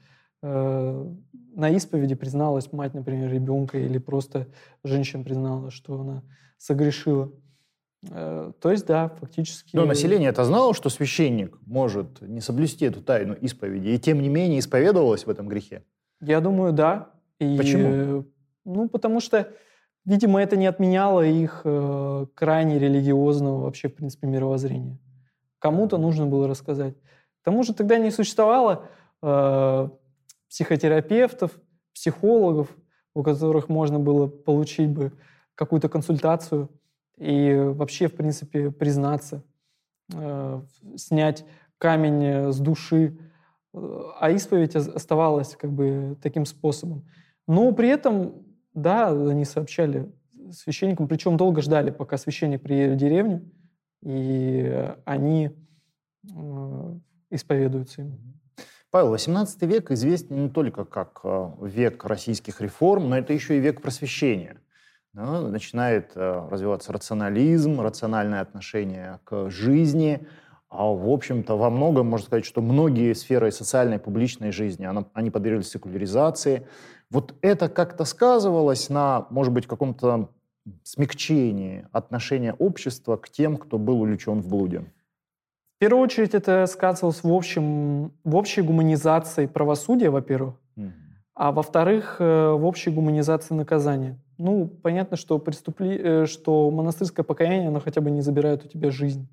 на 0.46 1.70
исповеди 1.70 2.14
призналась 2.14 2.72
мать, 2.72 2.94
например, 2.94 3.30
ребенка, 3.32 3.78
или 3.78 3.98
просто 3.98 4.48
женщина 4.84 5.24
признала, 5.24 5.70
что 5.70 6.00
она 6.00 6.22
согрешила. 6.58 7.32
Э, 8.10 8.52
то 8.60 8.70
есть, 8.70 8.86
да, 8.86 9.08
фактически... 9.08 9.74
Но 9.74 9.86
население 9.86 10.28
это 10.28 10.44
знало, 10.44 10.74
что 10.74 10.90
священник 10.90 11.58
может 11.66 12.20
не 12.20 12.40
соблюсти 12.40 12.84
эту 12.84 13.02
тайну 13.02 13.34
исповеди, 13.34 13.88
и 13.88 13.98
тем 13.98 14.20
не 14.20 14.28
менее 14.28 14.60
исповедовалось 14.60 15.26
в 15.26 15.30
этом 15.30 15.48
грехе? 15.48 15.82
Я 16.20 16.40
думаю, 16.40 16.72
да. 16.72 17.10
И, 17.38 17.56
Почему? 17.56 18.26
Ну, 18.64 18.88
потому 18.88 19.20
что, 19.20 19.52
видимо, 20.04 20.42
это 20.42 20.56
не 20.56 20.66
отменяло 20.66 21.24
их 21.24 21.62
э, 21.64 22.26
крайне 22.34 22.78
религиозного 22.78 23.62
вообще, 23.62 23.88
в 23.88 23.94
принципе, 23.94 24.26
мировоззрения. 24.26 24.98
Кому-то 25.58 25.98
нужно 25.98 26.26
было 26.26 26.48
рассказать. 26.48 26.94
К 27.42 27.44
тому 27.44 27.62
же 27.62 27.74
тогда 27.74 27.98
не 27.98 28.10
существовало 28.10 28.88
э, 29.22 29.88
психотерапевтов, 30.48 31.58
психологов, 31.94 32.76
у 33.14 33.22
которых 33.22 33.68
можно 33.68 33.98
было 33.98 34.26
получить 34.26 34.90
бы 34.90 35.12
какую-то 35.54 35.88
консультацию 35.88 36.68
и 37.16 37.54
вообще, 37.54 38.08
в 38.08 38.14
принципе, 38.14 38.70
признаться, 38.70 39.42
э, 40.12 40.62
снять 40.96 41.44
камень 41.78 42.52
с 42.52 42.58
души, 42.58 43.18
а 43.72 44.30
исповедь 44.30 44.74
оставалась 44.76 45.56
как 45.56 45.72
бы 45.72 46.16
таким 46.22 46.46
способом. 46.46 47.06
Но 47.46 47.72
при 47.72 47.88
этом, 47.88 48.44
да, 48.74 49.08
они 49.10 49.44
сообщали 49.44 50.10
священникам, 50.50 51.08
причем 51.08 51.36
долго 51.36 51.60
ждали, 51.60 51.90
пока 51.90 52.16
священник 52.16 52.62
приедет 52.62 52.94
в 52.94 52.98
деревню, 52.98 53.50
и 54.02 54.94
они 55.04 55.50
э, 56.30 56.98
исповедуются 57.30 58.02
ему. 58.02 58.18
Павел, 58.96 59.14
XVIII 59.14 59.66
век 59.66 59.90
известен 59.90 60.44
не 60.44 60.48
только 60.48 60.86
как 60.86 61.20
э, 61.22 61.50
век 61.60 62.02
российских 62.06 62.62
реформ, 62.62 63.10
но 63.10 63.18
это 63.18 63.34
еще 63.34 63.58
и 63.58 63.60
век 63.60 63.82
просвещения. 63.82 64.56
Начинает 65.12 66.12
э, 66.14 66.48
развиваться 66.50 66.94
рационализм, 66.94 67.82
рациональное 67.82 68.40
отношение 68.40 69.20
к 69.24 69.50
жизни. 69.50 70.26
А, 70.70 70.86
в 70.86 71.10
общем-то, 71.10 71.58
во 71.58 71.68
многом, 71.68 72.06
можно 72.06 72.26
сказать, 72.26 72.46
что 72.46 72.62
многие 72.62 73.12
сферы 73.12 73.52
социальной 73.52 73.96
и 73.96 74.00
публичной 74.00 74.50
жизни, 74.50 74.88
они 75.12 75.30
подвергались 75.30 75.68
секуляризации. 75.68 76.66
Вот 77.10 77.34
это 77.42 77.68
как-то 77.68 78.06
сказывалось 78.06 78.88
на, 78.88 79.26
может 79.28 79.52
быть, 79.52 79.66
каком-то 79.66 80.30
смягчении 80.84 81.86
отношения 81.92 82.54
общества 82.54 83.18
к 83.18 83.28
тем, 83.28 83.58
кто 83.58 83.76
был 83.76 84.00
увлечен 84.00 84.40
в 84.40 84.48
блуде? 84.48 84.86
В 85.76 85.78
первую 85.78 86.02
очередь 86.02 86.34
это 86.34 86.64
сказывалось 86.66 87.22
в, 87.22 87.30
общем, 87.30 88.10
в 88.24 88.34
общей 88.34 88.62
гуманизации 88.62 89.44
правосудия, 89.44 90.08
во-первых, 90.08 90.54
mm. 90.78 90.90
а 91.34 91.52
во-вторых, 91.52 92.16
э, 92.18 92.52
в 92.52 92.64
общей 92.64 92.90
гуманизации 92.90 93.52
наказания. 93.52 94.18
Ну, 94.38 94.68
понятно, 94.68 95.18
что, 95.18 95.38
преступле... 95.38 95.98
Э, 95.98 96.26
что 96.26 96.70
монастырское 96.70 97.24
покаяние, 97.24 97.68
оно 97.68 97.80
хотя 97.80 98.00
бы 98.00 98.10
не 98.10 98.22
забирает 98.22 98.64
у 98.64 98.68
тебя 98.68 98.90
жизнь. 98.90 99.28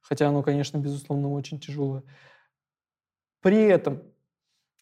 Хотя 0.00 0.28
оно, 0.28 0.42
конечно, 0.42 0.78
безусловно, 0.78 1.30
очень 1.30 1.60
тяжелое. 1.60 2.04
При 3.42 3.62
этом 3.62 4.02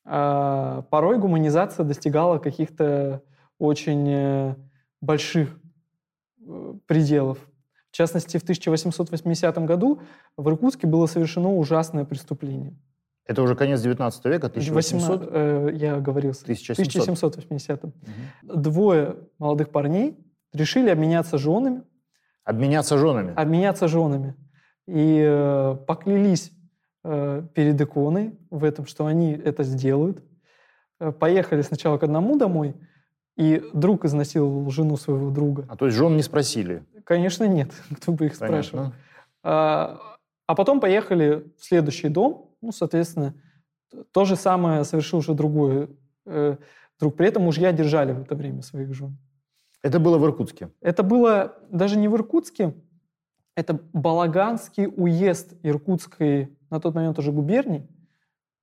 э, 0.05 0.83
порой 0.91 1.19
гуманизация 1.19 1.85
достигала 1.85 2.39
каких-то 2.39 3.25
очень 3.59 4.07
э, 4.09 4.55
больших 5.01 5.59
пределов. 6.87 7.50
В 7.91 7.97
частности, 7.97 8.39
в 8.39 8.43
1880 8.43 9.59
году 9.65 10.01
в 10.37 10.49
Иркутске 10.49 10.87
было 10.87 11.07
совершено 11.07 11.55
ужасное 11.55 12.05
преступление. 12.05 12.79
Это 13.27 13.43
уже 13.43 13.55
конец 13.55 13.81
19 13.81 14.25
века, 14.27 14.47
1800? 14.49 14.75
18, 14.75 15.29
э, 15.33 15.71
я 15.75 16.01
говорил, 16.01 16.33
1700. 16.33 16.79
1780. 16.79 17.85
Угу. 17.85 17.93
Двое 18.43 19.17
молодых 19.39 19.71
парней 19.71 20.17
решили 20.53 20.91
обменяться 20.91 21.39
женами. 21.39 21.83
Обменяться 22.45 22.99
женами? 22.99 23.35
Обменяться 23.37 23.89
женами. 23.89 24.35
И 24.87 25.23
э, 25.25 25.77
поклялись 25.87 26.53
э, 27.05 27.43
перед 27.55 27.81
иконой 27.81 28.39
в 28.51 28.65
этом, 28.65 28.87
что 28.87 29.07
они 29.07 29.33
это 29.33 29.63
сделают. 29.63 30.25
Э, 30.99 31.13
поехали 31.13 31.63
сначала 31.63 31.99
к 31.99 32.03
одному 32.03 32.37
домой, 32.37 32.75
и 33.41 33.63
друг 33.73 34.05
изнасиловал 34.05 34.71
жену 34.71 34.99
своего 34.99 35.31
друга. 35.31 35.65
А 35.71 35.75
то 35.75 35.87
есть 35.87 35.97
жен 35.97 36.15
не 36.15 36.23
спросили? 36.23 36.85
Конечно, 37.05 37.45
нет. 37.45 37.73
Кто 37.97 38.13
бы 38.13 38.27
их 38.27 38.39
Понятно. 38.39 38.63
спрашивал. 38.63 38.93
А, 39.43 39.99
а 40.47 40.55
потом 40.55 40.79
поехали 40.79 41.47
в 41.59 41.65
следующий 41.65 42.11
дом. 42.11 42.51
Ну, 42.61 42.71
соответственно, 42.71 43.33
то 44.13 44.27
же 44.27 44.37
самое 44.37 44.85
совершил 44.85 45.21
уже 45.21 45.33
другой 45.33 45.89
э, 46.27 46.57
друг. 46.99 47.17
При 47.17 47.29
этом 47.29 47.45
мужья 47.45 47.73
держали 47.73 48.13
в 48.13 48.21
это 48.21 48.35
время 48.35 48.61
своих 48.61 48.93
жен. 48.93 49.17
Это 49.83 49.99
было 49.99 50.19
в 50.19 50.25
Иркутске? 50.27 50.69
Это 50.83 51.03
было 51.03 51.57
даже 51.71 51.97
не 51.97 52.09
в 52.09 52.17
Иркутске. 52.17 52.75
Это 53.57 53.81
Балаганский 53.95 54.87
уезд 54.87 55.55
Иркутской, 55.63 56.55
на 56.69 56.79
тот 56.79 56.95
момент 56.95 57.19
уже 57.19 57.33
губернии, 57.33 57.89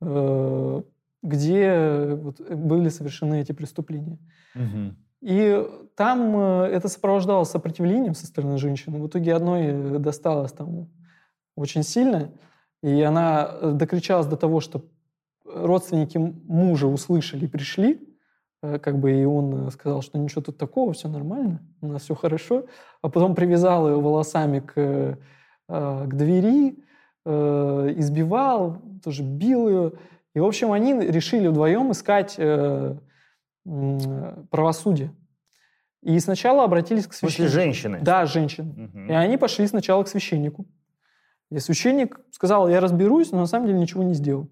э, 0.01 0.81
где 1.24 2.17
вот 2.21 2.39
были 2.41 2.89
совершены 2.89 3.41
эти 3.41 3.51
преступления. 3.51 4.19
Угу. 4.55 4.95
И 5.21 5.67
там 5.95 6.38
э, 6.38 6.65
это 6.67 6.88
сопровождалось 6.88 7.50
сопротивлением 7.50 8.13
со 8.13 8.27
стороны 8.27 8.57
женщины. 8.57 9.00
В 9.00 9.07
итоге 9.07 9.33
одной 9.33 10.00
досталось 10.00 10.51
там 10.51 10.89
очень 11.55 11.83
сильно, 11.83 12.31
и 12.83 13.01
она 13.01 13.50
э, 13.50 13.71
докричалась 13.71 14.27
до 14.27 14.38
того, 14.38 14.59
что 14.59 14.86
родственники 15.43 16.17
мужа 16.17 16.88
услышали 16.88 17.45
и 17.45 17.47
пришли, 17.47 18.00
э, 18.62 18.77
как 18.77 19.00
бы 19.00 19.12
и 19.12 19.25
он 19.25 19.71
сказал, 19.71 20.03
что 20.03 20.19
ничего 20.19 20.43
тут 20.43 20.57
такого, 20.59 20.93
все 20.93 21.07
нормально, 21.09 21.62
у 21.81 21.88
нас 21.88 22.03
все 22.03 22.13
хорошо, 22.13 22.67
а 23.01 23.09
потом 23.09 23.33
привязал 23.33 23.89
ее 23.89 24.00
волосами 24.00 24.59
к, 24.59 25.17
к 25.67 26.13
двери, 26.13 26.83
избивал, 27.25 28.81
тоже 29.03 29.24
бил 29.24 29.67
ее. 29.67 29.91
И, 30.38 30.39
в 30.39 30.46
общем, 30.46 30.72
они 30.72 30.94
решили 30.94 31.48
вдвоем 31.48 31.91
искать 31.91 32.36
правосудия. 34.51 35.12
И 36.03 36.20
сначала 36.20 36.63
обратились 36.63 37.08
к 37.08 37.13
священнику. 37.13 37.44
После 37.46 37.63
женщины? 37.63 38.00
Да, 38.03 38.27
женщины. 38.27 38.86
Угу. 38.86 39.00
И 39.10 39.13
они 39.13 39.38
пошли 39.38 39.65
сначала 39.65 40.03
к 40.03 40.08
священнику. 40.08 40.67
И 41.50 41.58
священник 41.58 42.20
сказал, 42.29 42.70
я 42.70 42.82
разберусь, 42.82 43.32
но 43.32 43.39
на 43.39 43.48
самом 43.48 43.65
деле 43.65 43.79
ничего 43.79 44.03
не 44.03 44.13
сделал. 44.13 44.48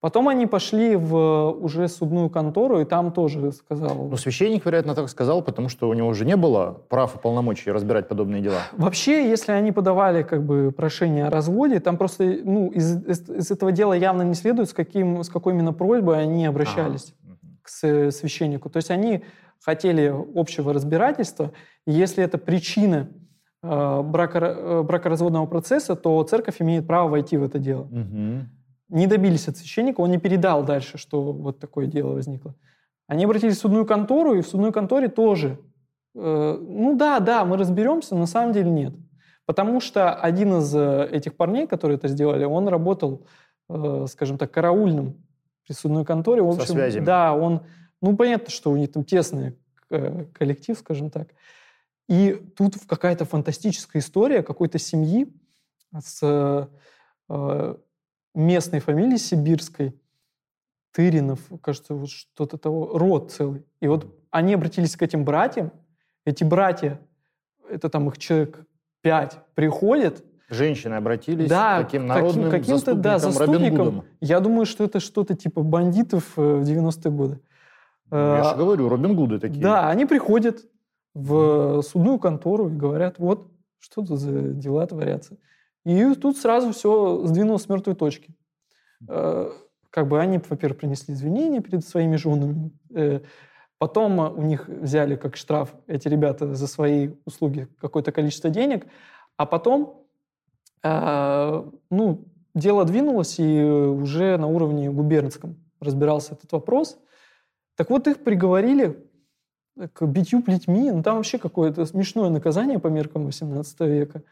Потом 0.00 0.28
они 0.28 0.46
пошли 0.46 0.94
в 0.94 1.50
уже 1.50 1.88
судную 1.88 2.30
контору, 2.30 2.80
и 2.80 2.84
там 2.84 3.12
тоже 3.12 3.50
сказал... 3.50 4.08
Ну, 4.08 4.16
священник, 4.16 4.64
вероятно, 4.64 4.94
так 4.94 5.08
сказал, 5.08 5.42
потому 5.42 5.68
что 5.68 5.88
у 5.88 5.94
него 5.94 6.06
уже 6.08 6.24
не 6.24 6.36
было 6.36 6.82
прав 6.88 7.16
и 7.16 7.18
полномочий 7.18 7.72
разбирать 7.72 8.06
подобные 8.06 8.40
дела. 8.40 8.60
Вообще, 8.72 9.28
если 9.28 9.50
они 9.50 9.72
подавали 9.72 10.22
как 10.22 10.44
бы 10.44 10.70
прошение 10.70 11.26
о 11.26 11.30
разводе, 11.30 11.80
там 11.80 11.96
просто 11.96 12.24
ну, 12.44 12.68
из, 12.68 13.04
из, 13.06 13.28
из 13.28 13.50
этого 13.50 13.72
дела 13.72 13.92
явно 13.92 14.22
не 14.22 14.34
следует, 14.34 14.68
с, 14.68 14.72
каким, 14.72 15.24
с 15.24 15.28
какой 15.28 15.54
именно 15.54 15.72
просьбой 15.72 16.22
они 16.22 16.46
обращались. 16.46 17.12
А 17.24 17.28
к 17.62 17.68
священнику. 17.68 18.70
То 18.70 18.78
есть 18.78 18.90
они 18.90 19.24
хотели 19.60 20.14
общего 20.34 20.72
разбирательства, 20.72 21.52
и 21.86 21.92
если 21.92 22.22
это 22.24 22.38
причина 22.38 23.08
э, 23.62 24.02
брако, 24.02 24.38
э, 24.38 24.82
бракоразводного 24.82 25.46
процесса, 25.46 25.96
то 25.96 26.22
церковь 26.22 26.62
имеет 26.62 26.86
право 26.86 27.08
войти 27.08 27.36
в 27.36 27.42
это 27.42 27.58
дело. 27.58 27.82
Угу. 27.82 28.57
Не 28.88 29.06
добились 29.06 29.48
от 29.48 29.56
священника, 29.56 30.00
он 30.00 30.10
не 30.10 30.18
передал 30.18 30.64
дальше, 30.64 30.96
что 30.98 31.32
вот 31.32 31.58
такое 31.58 31.86
дело 31.86 32.14
возникло. 32.14 32.54
Они 33.06 33.24
обратились 33.24 33.56
в 33.56 33.60
судную 33.60 33.86
контору, 33.86 34.34
и 34.34 34.42
в 34.42 34.46
судной 34.46 34.72
конторе 34.72 35.08
тоже. 35.08 35.58
Э, 36.14 36.58
ну 36.60 36.96
да, 36.96 37.20
да, 37.20 37.44
мы 37.44 37.56
разберемся, 37.56 38.14
но 38.14 38.20
на 38.22 38.26
самом 38.26 38.52
деле 38.52 38.70
нет. 38.70 38.94
Потому 39.46 39.80
что 39.80 40.14
один 40.14 40.58
из 40.58 40.74
э, 40.74 41.08
этих 41.10 41.36
парней, 41.36 41.66
которые 41.66 41.96
это 41.96 42.08
сделали, 42.08 42.44
он 42.44 42.68
работал, 42.68 43.26
э, 43.68 44.06
скажем 44.08 44.36
так, 44.36 44.50
караульным 44.50 45.24
присудной 45.66 46.04
конторе. 46.04 46.42
В 46.42 46.48
общем, 46.48 46.66
Со 46.66 46.72
связями. 46.72 47.04
Да, 47.04 47.34
он, 47.34 47.62
ну, 48.00 48.16
понятно, 48.16 48.50
что 48.50 48.70
у 48.70 48.76
них 48.76 48.92
там 48.92 49.04
тесный 49.04 49.58
коллектив, 49.88 50.78
скажем 50.78 51.10
так. 51.10 51.28
И 52.08 52.32
тут 52.56 52.74
какая-то 52.86 53.24
фантастическая 53.24 54.00
история 54.00 54.42
какой-то 54.42 54.78
семьи 54.78 55.32
с 55.98 56.20
э, 56.22 57.74
местной 58.38 58.80
фамилией 58.80 59.18
сибирской, 59.18 59.94
Тыринов, 60.92 61.40
кажется, 61.62 61.94
вот 61.94 62.08
что-то 62.08 62.56
того, 62.56 62.96
род 62.96 63.30
целый. 63.30 63.66
И 63.80 63.88
вот 63.88 64.06
они 64.30 64.54
обратились 64.54 64.96
к 64.96 65.02
этим 65.02 65.24
братьям, 65.24 65.70
эти 66.24 66.44
братья, 66.44 67.00
это 67.68 67.88
там 67.88 68.08
их 68.08 68.18
человек 68.18 68.66
пять, 69.02 69.38
приходят 69.54 70.24
Женщины 70.50 70.94
обратились 70.94 71.48
да, 71.48 71.82
к 71.82 71.84
таким 71.84 72.06
народным 72.06 72.50
каким, 72.50 72.78
каким-то, 72.78 72.94
заступникам, 72.94 73.02
да, 73.02 73.18
заступникам. 73.18 74.04
Я 74.20 74.40
думаю, 74.40 74.64
что 74.64 74.84
это 74.84 74.98
что-то 74.98 75.34
типа 75.34 75.62
бандитов 75.62 76.38
э, 76.38 76.40
в 76.40 76.62
90-е 76.62 77.10
годы. 77.10 77.40
Ну, 78.10 78.16
я 78.16 78.42
же 78.42 78.50
а, 78.50 78.54
говорю, 78.56 78.88
Робин 78.88 79.14
Гуды 79.14 79.38
такие. 79.38 79.62
Да, 79.62 79.90
они 79.90 80.06
приходят 80.06 80.64
в 81.12 81.82
судную 81.82 82.18
контору 82.18 82.70
и 82.70 82.72
говорят, 82.72 83.18
вот, 83.18 83.52
что 83.78 84.02
тут 84.02 84.18
за 84.18 84.40
дела 84.54 84.86
творятся. 84.86 85.36
И 85.84 86.14
тут 86.14 86.36
сразу 86.36 86.72
все 86.72 87.24
сдвинулось 87.24 87.62
с 87.62 87.68
мертвой 87.68 87.94
точки. 87.94 88.34
Э, 89.08 89.50
как 89.90 90.08
бы 90.08 90.20
они, 90.20 90.38
во-первых, 90.38 90.78
принесли 90.78 91.14
извинения 91.14 91.60
перед 91.60 91.86
своими 91.86 92.16
женами, 92.16 92.70
э, 92.94 93.20
потом 93.78 94.18
у 94.18 94.42
них 94.42 94.68
взяли 94.68 95.16
как 95.16 95.36
штраф 95.36 95.74
эти 95.86 96.08
ребята 96.08 96.54
за 96.54 96.66
свои 96.66 97.10
услуги 97.24 97.68
какое-то 97.80 98.12
количество 98.12 98.50
денег, 98.50 98.86
а 99.36 99.46
потом 99.46 100.04
ну, 100.84 102.24
дело 102.54 102.84
двинулось, 102.84 103.38
и 103.40 103.62
уже 103.62 104.36
на 104.36 104.46
уровне 104.46 104.90
губернском 104.90 105.56
разбирался 105.80 106.34
этот 106.34 106.52
вопрос. 106.52 106.98
Так 107.76 107.90
вот, 107.90 108.06
их 108.08 108.24
приговорили 108.24 109.04
к 109.92 110.04
битью 110.06 110.42
плетьми. 110.42 110.90
Ну, 110.90 111.02
там 111.02 111.16
вообще 111.16 111.38
какое-то 111.38 111.86
смешное 111.86 112.30
наказание 112.30 112.78
по 112.78 112.88
меркам 112.88 113.26
18 113.26 113.80
века. 113.80 114.22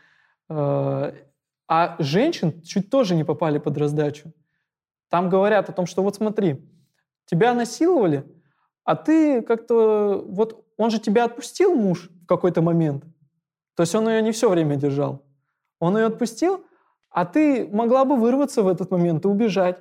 А, 1.68 1.96
женщин 1.98 2.62
чуть 2.62 2.90
тоже 2.90 3.14
не 3.14 3.24
попали 3.24 3.58
под 3.58 3.76
раздачу. 3.78 4.32
Там 5.08 5.28
говорят 5.28 5.68
о 5.68 5.72
том, 5.72 5.86
что 5.86 6.02
вот 6.02 6.16
смотри, 6.16 6.64
тебя 7.26 7.54
насиловали, 7.54 8.24
а 8.84 8.96
ты 8.96 9.42
как-то... 9.42 10.24
Вот 10.26 10.64
он 10.76 10.90
же 10.90 10.98
тебя 10.98 11.24
отпустил, 11.24 11.74
муж, 11.74 12.10
в 12.22 12.26
какой-то 12.26 12.62
момент. 12.62 13.04
То 13.74 13.82
есть 13.82 13.94
он 13.94 14.08
ее 14.08 14.22
не 14.22 14.32
все 14.32 14.48
время 14.48 14.76
держал. 14.76 15.24
Он 15.80 15.96
ее 15.96 16.06
отпустил, 16.06 16.64
а 17.10 17.24
ты 17.24 17.68
могла 17.68 18.04
бы 18.04 18.16
вырваться 18.16 18.62
в 18.62 18.68
этот 18.68 18.90
момент 18.90 19.24
и 19.24 19.28
убежать. 19.28 19.78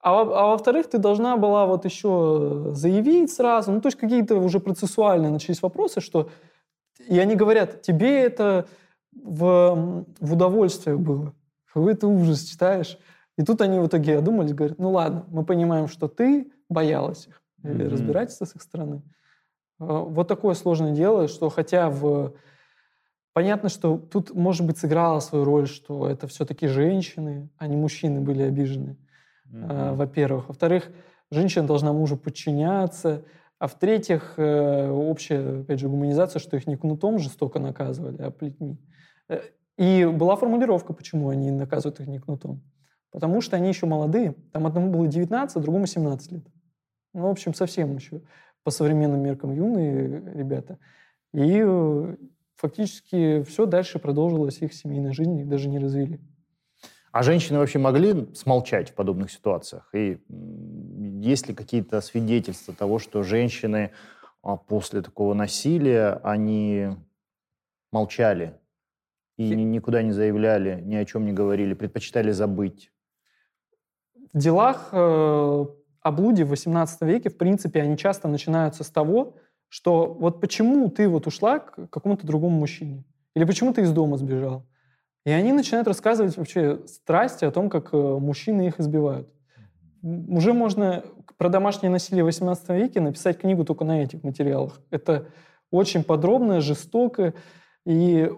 А, 0.00 0.20
а 0.20 0.46
во-вторых, 0.50 0.88
ты 0.88 0.98
должна 0.98 1.36
была 1.36 1.66
вот 1.66 1.84
еще 1.84 2.70
заявить 2.70 3.32
сразу. 3.32 3.72
Ну, 3.72 3.80
то 3.80 3.88
есть 3.88 3.98
какие-то 3.98 4.36
уже 4.36 4.60
процессуальные 4.60 5.30
начались 5.30 5.62
вопросы, 5.62 6.00
что... 6.00 6.30
И 7.08 7.18
они 7.18 7.36
говорят, 7.36 7.82
тебе 7.82 8.22
это 8.22 8.66
в, 9.22 10.04
в 10.20 10.32
удовольствие 10.32 10.96
было. 10.96 11.34
Какой 11.72 11.94
ты 11.94 12.06
ужас 12.06 12.44
читаешь. 12.44 12.98
И 13.36 13.44
тут 13.44 13.60
они 13.60 13.78
в 13.78 13.86
итоге 13.86 14.18
одумались, 14.18 14.52
говорят, 14.52 14.78
ну 14.78 14.90
ладно, 14.90 15.24
мы 15.28 15.44
понимаем, 15.44 15.86
что 15.86 16.08
ты 16.08 16.50
боялась 16.68 17.28
их, 17.28 17.40
или 17.62 17.84
mm-hmm. 17.84 17.88
разбирательства 17.88 18.44
с 18.46 18.56
их 18.56 18.62
стороны. 18.62 19.02
А, 19.78 20.00
вот 20.00 20.26
такое 20.26 20.54
сложное 20.54 20.92
дело, 20.92 21.28
что 21.28 21.48
хотя 21.48 21.90
в 21.90 22.34
Понятно, 23.34 23.68
что 23.68 23.98
тут, 23.98 24.34
может 24.34 24.66
быть, 24.66 24.78
сыграла 24.78 25.20
свою 25.20 25.44
роль, 25.44 25.68
что 25.68 26.08
это 26.08 26.26
все-таки 26.26 26.66
женщины, 26.66 27.48
а 27.56 27.68
не 27.68 27.76
мужчины 27.76 28.20
были 28.20 28.42
обижены, 28.42 28.96
mm-hmm. 29.46 29.94
во-первых. 29.94 30.48
Во-вторых, 30.48 30.90
женщина 31.30 31.64
должна 31.64 31.92
мужу 31.92 32.16
подчиняться. 32.16 33.22
А 33.60 33.68
в-третьих, 33.68 34.34
э, 34.38 34.90
общая, 34.90 35.60
опять 35.60 35.78
же, 35.78 35.88
гуманизация, 35.88 36.40
что 36.40 36.56
их 36.56 36.66
не 36.66 36.76
кнутом 36.76 37.20
жестоко 37.20 37.60
наказывали, 37.60 38.20
а 38.22 38.32
плетьми. 38.32 38.76
Э, 39.28 39.40
И 39.76 40.04
была 40.04 40.36
формулировка, 40.36 40.92
почему 40.92 41.28
они 41.28 41.50
наказывают 41.50 42.00
их 42.00 42.08
не 42.08 42.18
кнутом. 42.18 42.62
Потому 43.10 43.40
что 43.40 43.56
они 43.56 43.68
еще 43.68 43.86
молодые. 43.86 44.34
Там 44.52 44.66
одному 44.66 44.90
было 44.90 45.06
19, 45.06 45.56
а 45.56 45.60
другому 45.60 45.86
17 45.86 46.32
лет. 46.32 46.44
Ну, 47.14 47.22
в 47.22 47.30
общем, 47.30 47.54
совсем 47.54 47.94
еще 47.96 48.22
по 48.64 48.70
современным 48.70 49.22
меркам 49.22 49.52
юные 49.52 50.20
ребята. 50.34 50.78
И 51.32 51.62
э, 51.64 52.16
фактически 52.56 53.42
все 53.44 53.66
дальше 53.66 53.98
продолжилось 53.98 54.60
их 54.60 54.74
семейной 54.74 55.12
жизни, 55.12 55.42
их 55.42 55.48
даже 55.48 55.68
не 55.68 55.78
развели. 55.78 56.20
А 57.12 57.22
женщины 57.22 57.58
вообще 57.58 57.78
могли 57.78 58.32
смолчать 58.34 58.90
в 58.90 58.94
подобных 58.94 59.30
ситуациях? 59.30 59.88
И 59.94 60.20
есть 60.28 61.48
ли 61.48 61.54
какие-то 61.54 62.00
свидетельства 62.00 62.74
того, 62.74 62.98
что 62.98 63.22
женщины 63.22 63.92
а, 64.42 64.56
после 64.56 65.00
такого 65.02 65.34
насилия, 65.34 66.20
они 66.22 66.88
молчали 67.90 68.54
и 69.38 69.54
никуда 69.54 70.02
не 70.02 70.12
заявляли, 70.12 70.82
ни 70.84 70.96
о 70.96 71.04
чем 71.04 71.24
не 71.24 71.32
говорили, 71.32 71.74
предпочитали 71.74 72.32
забыть? 72.32 72.90
В 74.32 74.38
делах 74.38 74.88
э, 74.92 74.96
о 74.96 76.12
блуде 76.12 76.44
в 76.44 76.52
XVIII 76.52 76.88
веке, 77.02 77.30
в 77.30 77.38
принципе, 77.38 77.80
они 77.80 77.96
часто 77.96 78.28
начинаются 78.28 78.84
с 78.84 78.90
того, 78.90 79.36
что 79.68 80.12
вот 80.12 80.40
почему 80.40 80.90
ты 80.90 81.08
вот 81.08 81.26
ушла 81.26 81.60
к 81.60 81.88
какому-то 81.88 82.26
другому 82.26 82.58
мужчине? 82.58 83.04
Или 83.34 83.44
почему 83.44 83.72
ты 83.72 83.82
из 83.82 83.92
дома 83.92 84.16
сбежал? 84.16 84.66
И 85.24 85.30
они 85.30 85.52
начинают 85.52 85.86
рассказывать 85.86 86.36
вообще 86.36 86.80
страсти 86.86 87.44
о 87.44 87.52
том, 87.52 87.70
как 87.70 87.92
э, 87.92 87.96
мужчины 87.96 88.66
их 88.66 88.80
избивают. 88.80 89.28
Уже 90.02 90.52
можно 90.52 91.04
про 91.36 91.48
домашнее 91.48 91.90
насилие 91.90 92.24
в 92.24 92.28
XVIII 92.28 92.76
веке 92.76 93.00
написать 93.00 93.38
книгу 93.38 93.64
только 93.64 93.84
на 93.84 94.02
этих 94.02 94.24
материалах. 94.24 94.80
Это 94.90 95.28
очень 95.70 96.02
подробно, 96.02 96.60
жестоко. 96.60 97.34
И 97.84 98.30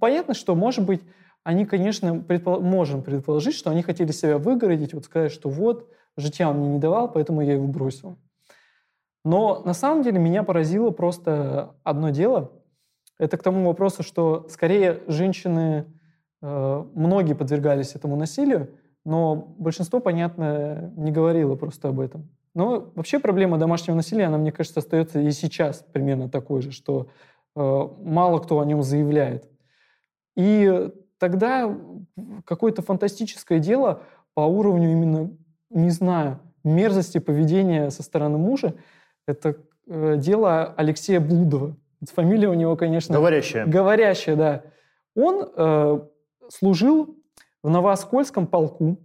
понятно, 0.00 0.34
что, 0.34 0.54
может 0.54 0.84
быть, 0.84 1.02
они, 1.42 1.64
конечно, 1.64 2.20
предпол... 2.20 2.60
можем 2.60 3.02
предположить, 3.02 3.54
что 3.54 3.70
они 3.70 3.82
хотели 3.82 4.12
себя 4.12 4.38
выгородить, 4.38 4.94
вот 4.94 5.04
сказать, 5.04 5.32
что 5.32 5.48
вот, 5.48 5.88
житья 6.16 6.50
он 6.50 6.58
мне 6.58 6.68
не 6.70 6.78
давал, 6.78 7.10
поэтому 7.10 7.40
я 7.40 7.54
его 7.54 7.66
бросил. 7.66 8.18
Но 9.24 9.62
на 9.64 9.74
самом 9.74 10.02
деле 10.02 10.18
меня 10.18 10.42
поразило 10.42 10.90
просто 10.90 11.74
одно 11.82 12.10
дело. 12.10 12.52
Это 13.18 13.36
к 13.36 13.42
тому 13.42 13.66
вопросу, 13.66 14.02
что 14.02 14.46
скорее 14.48 15.02
женщины 15.08 15.86
Э, 16.42 16.84
многие 16.94 17.34
подвергались 17.34 17.94
этому 17.94 18.16
насилию, 18.16 18.70
но 19.04 19.34
большинство, 19.58 20.00
понятно, 20.00 20.92
не 20.96 21.10
говорило 21.10 21.56
просто 21.56 21.88
об 21.88 22.00
этом. 22.00 22.28
Но 22.54 22.92
вообще 22.94 23.18
проблема 23.18 23.58
домашнего 23.58 23.96
насилия, 23.96 24.24
она, 24.26 24.38
мне 24.38 24.52
кажется, 24.52 24.80
остается 24.80 25.20
и 25.20 25.30
сейчас 25.30 25.84
примерно 25.92 26.28
такой 26.28 26.62
же, 26.62 26.72
что 26.72 27.08
э, 27.54 27.88
мало 28.00 28.38
кто 28.38 28.60
о 28.60 28.64
нем 28.64 28.82
заявляет. 28.82 29.48
И 30.36 30.90
тогда 31.18 31.74
какое-то 32.44 32.82
фантастическое 32.82 33.58
дело 33.58 34.02
по 34.34 34.40
уровню 34.40 34.92
именно, 34.92 35.30
не 35.70 35.90
знаю, 35.90 36.40
мерзости 36.62 37.18
поведения 37.18 37.90
со 37.90 38.02
стороны 38.02 38.38
мужа, 38.38 38.74
это 39.26 39.56
э, 39.88 40.16
дело 40.18 40.74
Алексея 40.76 41.20
Блудова. 41.20 41.76
Фамилия 42.12 42.48
у 42.48 42.54
него, 42.54 42.76
конечно... 42.76 43.14
Говорящая. 43.14 43.66
Говорящая, 43.66 44.36
да. 44.36 44.62
Он 45.14 45.50
э, 45.56 46.00
служил 46.48 47.16
в 47.62 47.70
Новооскольском 47.70 48.46
полку 48.46 48.98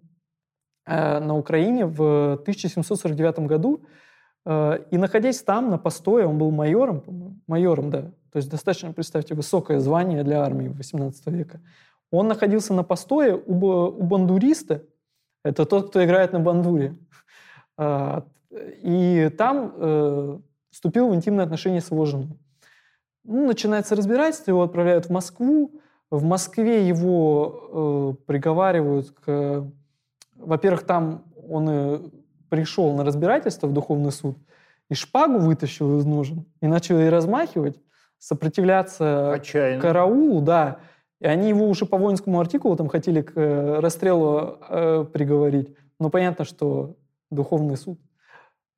э, 0.86 1.20
на 1.20 1.38
Украине 1.38 1.86
в 1.86 2.34
1749 2.34 3.40
году. 3.40 3.86
Э, 4.46 4.80
и 4.92 4.98
находясь 4.98 5.42
там, 5.42 5.70
на 5.70 5.78
постое, 5.78 6.28
он 6.28 6.38
был 6.38 6.52
майором, 6.52 7.42
майором, 7.48 7.90
да, 7.90 8.12
то 8.32 8.38
есть 8.38 8.50
достаточно, 8.50 8.94
представьте, 8.94 9.36
высокое 9.36 9.80
звание 9.80 10.24
для 10.24 10.42
армии 10.42 10.68
18 10.68 11.28
века. 11.28 11.62
Он 12.12 12.28
находился 12.28 12.74
на 12.74 12.84
постое 12.84 13.36
у, 13.36 13.54
у 13.54 14.04
бандуриста, 14.04 14.84
это 15.44 15.66
тот, 15.66 15.90
кто 15.90 16.04
играет 16.04 16.34
на 16.34 16.40
бандуре. 16.40 16.98
Э, 17.78 18.22
и 18.52 19.30
там 19.38 19.74
э, 19.76 20.40
вступил 20.72 21.10
в 21.10 21.16
интимные 21.16 21.44
отношения 21.44 21.82
с 21.82 21.92
его 21.92 22.06
женой. 22.06 22.38
Ну, 23.24 23.48
начинается 23.48 23.96
разбирательство, 23.96 24.52
его 24.52 24.64
отправляют 24.64 25.06
в 25.06 25.10
Москву, 25.10 25.80
в 26.10 26.24
Москве 26.24 26.88
его 26.88 28.18
э, 28.20 28.24
приговаривают 28.26 29.12
к... 29.12 29.72
Во-первых, 30.36 30.84
там 30.84 31.24
он 31.48 31.70
э, 31.70 32.00
пришел 32.50 32.94
на 32.96 33.04
разбирательство 33.04 33.68
в 33.68 33.74
духовный 33.74 34.12
суд 34.12 34.38
и 34.90 34.94
шпагу 34.94 35.40
вытащил 35.40 36.00
из 36.00 36.06
ножен 36.06 36.46
и 36.62 36.68
начал 36.68 37.00
ей 37.00 37.10
размахивать, 37.10 37.80
сопротивляться 38.22 39.34
Отчаянно. 39.34 39.82
караулу, 39.82 40.42
да. 40.42 40.80
И 41.20 41.26
они 41.26 41.50
его 41.50 41.68
уже 41.68 41.86
по 41.86 41.98
воинскому 41.98 42.40
артикулу 42.40 42.76
там 42.76 42.88
хотели 42.88 43.22
к 43.22 43.34
э, 43.36 43.80
расстрелу 43.80 44.60
э, 44.70 45.06
приговорить. 45.12 45.76
Но 46.00 46.10
понятно, 46.10 46.46
что 46.46 46.96
духовный 47.32 47.78
суд 47.78 48.00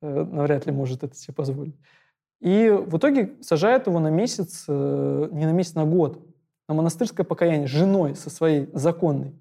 э, 0.02 0.24
навряд 0.24 0.66
ли 0.66 0.72
может 0.72 1.04
это 1.04 1.14
себе 1.14 1.34
позволить. 1.34 1.76
И 2.40 2.68
в 2.70 2.96
итоге 2.96 3.34
сажают 3.42 3.86
его 3.86 4.00
на 4.00 4.08
месяц, 4.08 4.64
э, 4.66 5.28
не 5.30 5.44
на 5.46 5.52
месяц, 5.52 5.74
на 5.74 5.84
год 5.84 6.20
на 6.68 6.74
монастырское 6.74 7.24
покаяние 7.24 7.68
с 7.68 7.70
женой, 7.70 8.14
со 8.14 8.30
своей 8.30 8.70
законной. 8.72 9.34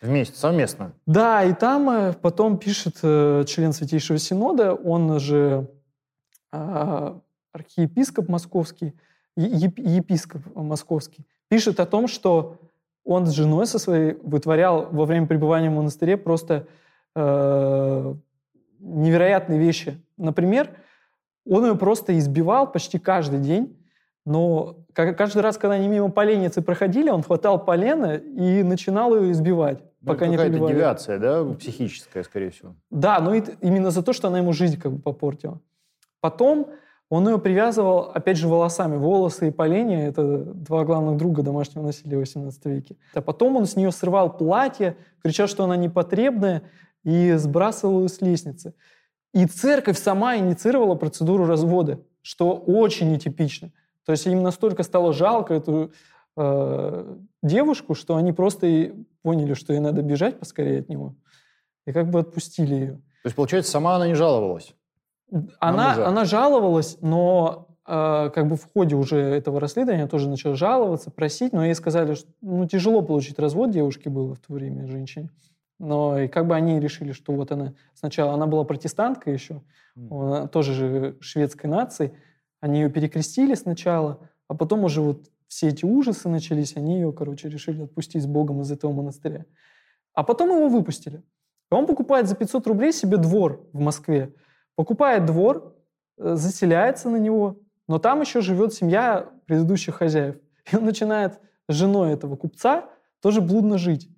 Вместе, 0.00 0.36
совместно? 0.36 0.92
Да, 1.06 1.44
и 1.44 1.52
там 1.54 1.88
э, 1.90 2.12
потом 2.12 2.58
пишет 2.58 2.98
э, 3.02 3.44
член 3.46 3.72
Святейшего 3.72 4.18
Синода, 4.18 4.74
он 4.74 5.18
же 5.20 5.68
э, 6.52 7.14
архиепископ 7.52 8.28
московский, 8.28 8.94
епископ 9.36 10.42
московский, 10.54 11.26
пишет 11.48 11.80
о 11.80 11.86
том, 11.86 12.08
что 12.08 12.58
он 13.04 13.26
с 13.26 13.32
женой 13.32 13.66
со 13.66 13.78
своей 13.78 14.14
вытворял 14.22 14.88
во 14.90 15.04
время 15.04 15.26
пребывания 15.26 15.70
в 15.70 15.74
монастыре 15.74 16.16
просто 16.16 16.66
э, 17.14 18.14
невероятные 18.78 19.58
вещи. 19.58 20.00
Например, 20.16 20.70
он 21.48 21.64
ее 21.64 21.74
просто 21.74 22.16
избивал 22.18 22.70
почти 22.70 22.98
каждый 22.98 23.40
день, 23.40 23.76
но 24.24 24.76
каждый 24.94 25.42
раз, 25.42 25.58
когда 25.58 25.74
они 25.74 25.88
мимо 25.88 26.10
поленницы 26.10 26.62
проходили, 26.62 27.10
он 27.10 27.22
хватал 27.22 27.64
полено 27.64 28.14
и 28.16 28.62
начинал 28.62 29.16
ее 29.16 29.32
избивать. 29.32 29.82
Ну, 30.00 30.12
пока 30.12 30.26
не 30.26 30.36
какая-то 30.36 30.68
девиация, 30.68 31.18
да, 31.18 31.44
психическая, 31.54 32.22
скорее 32.22 32.50
всего. 32.50 32.74
Да, 32.90 33.20
но 33.20 33.34
именно 33.34 33.90
за 33.90 34.02
то, 34.02 34.12
что 34.12 34.28
она 34.28 34.38
ему 34.38 34.52
жизнь 34.52 34.80
как 34.80 34.92
бы 34.92 35.00
попортила. 35.00 35.60
Потом 36.20 36.68
он 37.12 37.28
ее 37.28 37.38
привязывал, 37.38 38.10
опять 38.14 38.38
же, 38.38 38.48
волосами. 38.48 38.96
Волосы 38.96 39.48
и 39.48 39.50
поленья– 39.50 40.08
это 40.08 40.38
два 40.38 40.82
главных 40.82 41.18
друга 41.18 41.42
домашнего 41.42 41.82
насилия 41.82 42.16
в 42.16 42.20
18 42.20 42.64
веке. 42.64 42.96
А 43.12 43.20
потом 43.20 43.56
он 43.56 43.66
с 43.66 43.76
нее 43.76 43.92
срывал 43.92 44.34
платье, 44.34 44.96
кричал, 45.22 45.46
что 45.46 45.64
она 45.64 45.76
непотребная, 45.76 46.62
и 47.04 47.34
сбрасывал 47.34 48.00
ее 48.00 48.08
с 48.08 48.22
лестницы. 48.22 48.72
И 49.34 49.44
церковь 49.44 49.98
сама 49.98 50.38
инициировала 50.38 50.94
процедуру 50.94 51.44
развода, 51.44 52.00
что 52.22 52.54
очень 52.54 53.12
нетипично. 53.12 53.72
То 54.06 54.12
есть 54.12 54.26
им 54.26 54.42
настолько 54.42 54.82
стало 54.82 55.12
жалко 55.12 55.52
эту 55.52 55.92
э, 56.38 57.16
девушку, 57.42 57.94
что 57.94 58.16
они 58.16 58.32
просто 58.32 58.66
и 58.66 58.94
поняли, 59.20 59.52
что 59.52 59.74
ей 59.74 59.80
надо 59.80 60.00
бежать 60.00 60.38
поскорее 60.38 60.80
от 60.80 60.88
него. 60.88 61.14
И 61.86 61.92
как 61.92 62.08
бы 62.08 62.20
отпустили 62.20 62.74
ее. 62.74 62.92
То 63.22 63.26
есть, 63.26 63.36
получается, 63.36 63.70
сама 63.70 63.96
она 63.96 64.08
не 64.08 64.14
жаловалась? 64.14 64.74
Она, 65.60 66.06
она 66.06 66.24
жаловалась, 66.24 66.98
но 67.00 67.68
э, 67.86 68.30
как 68.34 68.48
бы 68.48 68.56
в 68.56 68.70
ходе 68.72 68.96
уже 68.96 69.16
этого 69.16 69.60
расследования 69.60 70.06
тоже 70.06 70.28
начала 70.28 70.54
жаловаться, 70.54 71.10
просить, 71.10 71.52
но 71.52 71.64
ей 71.64 71.74
сказали, 71.74 72.14
что 72.14 72.28
ну, 72.42 72.66
тяжело 72.66 73.02
получить 73.02 73.38
развод 73.38 73.70
девушке 73.70 74.10
было 74.10 74.34
в 74.34 74.40
то 74.40 74.52
время, 74.52 74.86
женщине. 74.86 75.30
Но 75.78 76.18
и 76.18 76.28
как 76.28 76.46
бы 76.46 76.54
они 76.54 76.78
решили, 76.78 77.12
что 77.12 77.32
вот 77.32 77.50
она 77.50 77.74
сначала, 77.94 78.34
она 78.34 78.46
была 78.46 78.64
протестанткой 78.64 79.32
еще, 79.32 79.62
mm. 79.96 80.48
тоже 80.48 80.74
же 80.74 81.16
шведской 81.20 81.68
нации, 81.68 82.12
они 82.60 82.82
ее 82.82 82.90
перекрестили 82.90 83.54
сначала, 83.54 84.20
а 84.48 84.54
потом 84.54 84.84
уже 84.84 85.00
вот 85.00 85.28
все 85.48 85.68
эти 85.68 85.84
ужасы 85.84 86.28
начались, 86.28 86.76
они 86.76 86.94
ее, 86.94 87.12
короче, 87.12 87.48
решили 87.48 87.82
отпустить 87.82 88.22
с 88.22 88.26
Богом 88.26 88.62
из 88.62 88.70
этого 88.70 88.92
монастыря. 88.92 89.44
А 90.14 90.22
потом 90.22 90.50
его 90.50 90.68
выпустили. 90.68 91.22
И 91.70 91.74
он 91.74 91.86
покупает 91.86 92.28
за 92.28 92.36
500 92.36 92.66
рублей 92.66 92.92
себе 92.92 93.16
двор 93.16 93.66
в 93.72 93.80
Москве. 93.80 94.32
Покупает 94.76 95.26
двор, 95.26 95.74
э, 96.18 96.34
заселяется 96.34 97.08
на 97.08 97.16
него, 97.16 97.58
но 97.88 97.98
там 97.98 98.20
еще 98.20 98.40
живет 98.40 98.72
семья 98.72 99.28
предыдущих 99.46 99.96
хозяев. 99.96 100.36
И 100.72 100.76
он 100.76 100.84
начинает 100.84 101.40
с 101.68 101.74
женой 101.74 102.12
этого 102.12 102.36
купца 102.36 102.88
тоже 103.20 103.40
блудно 103.40 103.78
жить. 103.78 104.08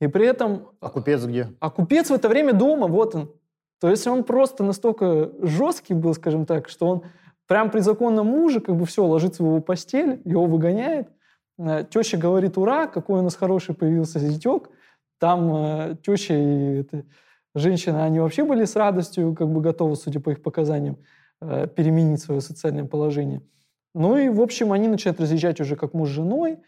И 0.00 0.06
при 0.06 0.26
этом... 0.26 0.68
А 0.80 0.90
купец 0.90 1.24
где? 1.24 1.52
А 1.60 1.70
купец 1.70 2.10
в 2.10 2.14
это 2.14 2.28
время 2.28 2.52
дома, 2.52 2.86
вот 2.86 3.14
он. 3.14 3.32
То 3.80 3.90
есть 3.90 4.06
он 4.06 4.24
просто 4.24 4.64
настолько 4.64 5.30
жесткий 5.40 5.94
был, 5.94 6.14
скажем 6.14 6.46
так, 6.46 6.68
что 6.68 6.88
он 6.88 7.04
Прям 7.48 7.70
при 7.70 7.80
законном 7.80 8.26
муже 8.26 8.60
как 8.60 8.76
бы 8.76 8.84
все, 8.84 9.04
ложится 9.04 9.42
в 9.42 9.46
его 9.46 9.60
постель, 9.60 10.20
его 10.26 10.44
выгоняет. 10.44 11.08
Э, 11.58 11.82
теща 11.90 12.18
говорит, 12.18 12.58
ура, 12.58 12.86
какой 12.86 13.20
у 13.20 13.22
нас 13.22 13.34
хороший 13.34 13.74
появился 13.74 14.18
зятек. 14.20 14.68
Там 15.18 15.56
э, 15.56 15.96
теща 16.04 16.34
и 16.34 16.80
эта 16.80 17.04
женщина, 17.58 18.04
они 18.04 18.20
вообще 18.20 18.44
были 18.44 18.64
с 18.64 18.76
радостью 18.76 19.34
как 19.34 19.48
бы 19.48 19.60
готовы, 19.60 19.96
судя 19.96 20.20
по 20.20 20.30
их 20.30 20.42
показаниям, 20.42 20.98
э, 21.40 21.66
переменить 21.66 22.20
свое 22.20 22.40
социальное 22.40 22.84
положение. 22.84 23.42
Ну 23.94 24.16
и, 24.16 24.28
в 24.28 24.40
общем, 24.40 24.72
они 24.72 24.88
начинают 24.88 25.20
разъезжать 25.20 25.60
уже 25.60 25.76
как 25.76 25.94
муж 25.94 26.08
с 26.10 26.12
женой. 26.12 26.58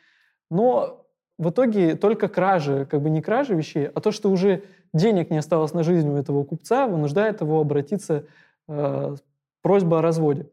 Но 0.50 1.06
в 1.38 1.50
итоге 1.50 1.94
только 1.96 2.28
кражи, 2.28 2.86
как 2.90 3.02
бы 3.02 3.10
не 3.10 3.22
кражи 3.22 3.54
вещей, 3.54 3.86
а 3.86 4.00
то, 4.00 4.10
что 4.10 4.30
уже 4.30 4.64
денег 4.92 5.30
не 5.30 5.38
осталось 5.38 5.72
на 5.72 5.82
жизнь 5.82 6.08
у 6.08 6.16
этого 6.16 6.44
купца, 6.44 6.86
вынуждает 6.86 7.40
его 7.40 7.60
обратиться 7.60 8.26
э, 8.68 9.16
просьба 9.62 10.00
о 10.00 10.02
разводе. 10.02 10.50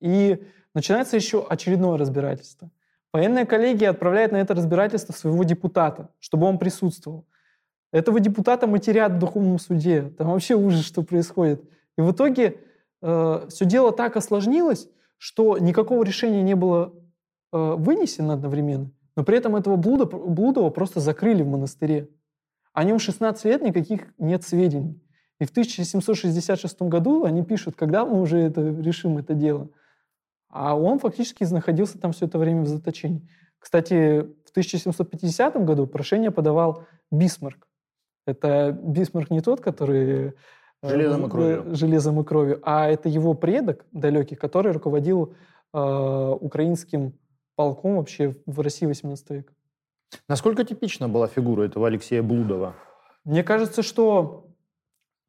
И 0.00 0.42
начинается 0.74 1.16
еще 1.16 1.46
очередное 1.48 1.96
разбирательство. 1.96 2.70
Военная 3.12 3.44
коллегия 3.44 3.90
отправляет 3.90 4.32
на 4.32 4.36
это 4.36 4.54
разбирательство 4.54 5.12
своего 5.12 5.42
депутата, 5.44 6.10
чтобы 6.18 6.46
он 6.46 6.58
присутствовал. 6.58 7.26
Этого 7.92 8.20
депутата 8.20 8.66
матерят 8.66 9.12
в 9.12 9.18
духовном 9.18 9.58
суде. 9.58 10.12
Там 10.16 10.28
вообще 10.28 10.54
ужас, 10.54 10.84
что 10.84 11.02
происходит. 11.02 11.62
И 11.98 12.02
в 12.02 12.12
итоге 12.12 12.58
э, 13.02 13.46
все 13.48 13.64
дело 13.64 13.92
так 13.92 14.16
осложнилось, 14.16 14.88
что 15.18 15.58
никакого 15.58 16.02
решения 16.04 16.42
не 16.42 16.54
было 16.54 16.94
э, 17.52 17.74
вынесено 17.76 18.34
одновременно, 18.34 18.92
но 19.16 19.24
при 19.24 19.36
этом 19.36 19.56
этого 19.56 19.76
блуда, 19.76 20.06
Блудова 20.06 20.70
просто 20.70 21.00
закрыли 21.00 21.42
в 21.42 21.48
монастыре. 21.48 22.08
О 22.72 22.84
нем 22.84 22.98
16 22.98 23.44
лет 23.44 23.62
никаких 23.62 24.14
нет 24.18 24.44
сведений. 24.44 25.02
И 25.40 25.44
в 25.44 25.50
1766 25.50 26.82
году 26.82 27.24
они 27.24 27.42
пишут, 27.42 27.74
когда 27.74 28.04
мы 28.04 28.20
уже 28.20 28.38
это, 28.38 28.60
решим 28.60 29.18
это 29.18 29.34
дело. 29.34 29.68
А 30.48 30.76
он 30.76 30.98
фактически 30.98 31.44
находился 31.44 31.98
там 31.98 32.12
все 32.12 32.26
это 32.26 32.38
время 32.38 32.62
в 32.62 32.68
заточении. 32.68 33.28
Кстати, 33.58 34.20
в 34.46 34.50
1750 34.50 35.64
году 35.64 35.86
прошение 35.86 36.30
подавал 36.30 36.84
Бисмарк. 37.10 37.66
Это 38.26 38.72
Бисмарк 38.72 39.30
не 39.30 39.40
тот, 39.40 39.60
который... 39.60 40.34
Э, 40.82 40.88
железом 40.88 41.26
и 41.26 41.30
кровью. 41.30 41.74
Железом 41.74 42.20
и 42.20 42.24
кровью, 42.24 42.60
а 42.62 42.88
это 42.88 43.08
его 43.08 43.34
предок 43.34 43.84
далекий, 43.92 44.34
который 44.34 44.72
руководил 44.72 45.34
э, 45.72 46.36
украинским 46.40 47.14
полком 47.56 47.96
вообще 47.96 48.34
в 48.46 48.60
России 48.60 48.86
18 48.86 49.30
века. 49.30 49.52
Насколько 50.28 50.64
типична 50.64 51.08
была 51.08 51.28
фигура 51.28 51.64
этого 51.64 51.86
Алексея 51.86 52.22
Блудова? 52.22 52.74
Мне 53.24 53.44
кажется, 53.44 53.82
что 53.82 54.48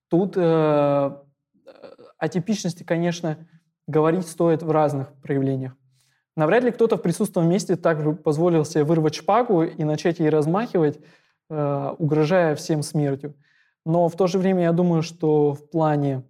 тут 0.09 0.37
э, 0.37 0.41
о 0.41 2.27
типичности, 2.29 2.83
конечно, 2.83 3.37
говорить 3.87 4.27
стоит 4.27 4.63
в 4.63 4.71
разных 4.71 5.13
проявлениях. 5.21 5.75
Навряд 6.37 6.63
ли 6.63 6.71
кто-то 6.71 6.97
в 6.97 7.01
присутственном 7.01 7.49
месте 7.49 7.75
так 7.75 8.23
позволил 8.23 8.63
себе 8.63 8.83
вырвать 8.83 9.15
шпагу 9.15 9.63
и 9.63 9.83
начать 9.83 10.19
ей 10.19 10.29
размахивать, 10.29 10.99
угрожая 11.97 12.55
всем 12.55 12.83
смертью. 12.83 13.33
Но 13.85 14.07
в 14.07 14.15
то 14.15 14.27
же 14.27 14.37
время 14.37 14.63
я 14.63 14.71
думаю, 14.71 15.01
что 15.01 15.53
в 15.53 15.69
плане 15.69 16.23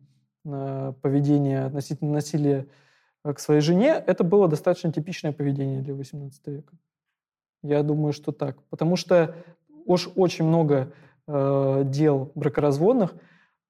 э, 0.45 0.93
поведения 1.01 1.65
относительно 1.65 2.11
насилия 2.13 2.67
к 3.23 3.39
своей 3.39 3.61
жене 3.61 4.03
это 4.07 4.23
было 4.23 4.47
достаточно 4.47 4.91
типичное 4.91 5.31
поведение 5.31 5.81
для 5.81 5.93
XVIII 5.93 6.31
века. 6.47 6.73
Я 7.61 7.83
думаю, 7.83 8.13
что 8.13 8.31
так. 8.31 8.61
Потому 8.69 8.95
что 8.95 9.35
уж 9.85 10.09
очень 10.15 10.45
много 10.45 10.91
э, 11.27 11.83
дел 11.85 12.31
бракоразводных– 12.35 13.13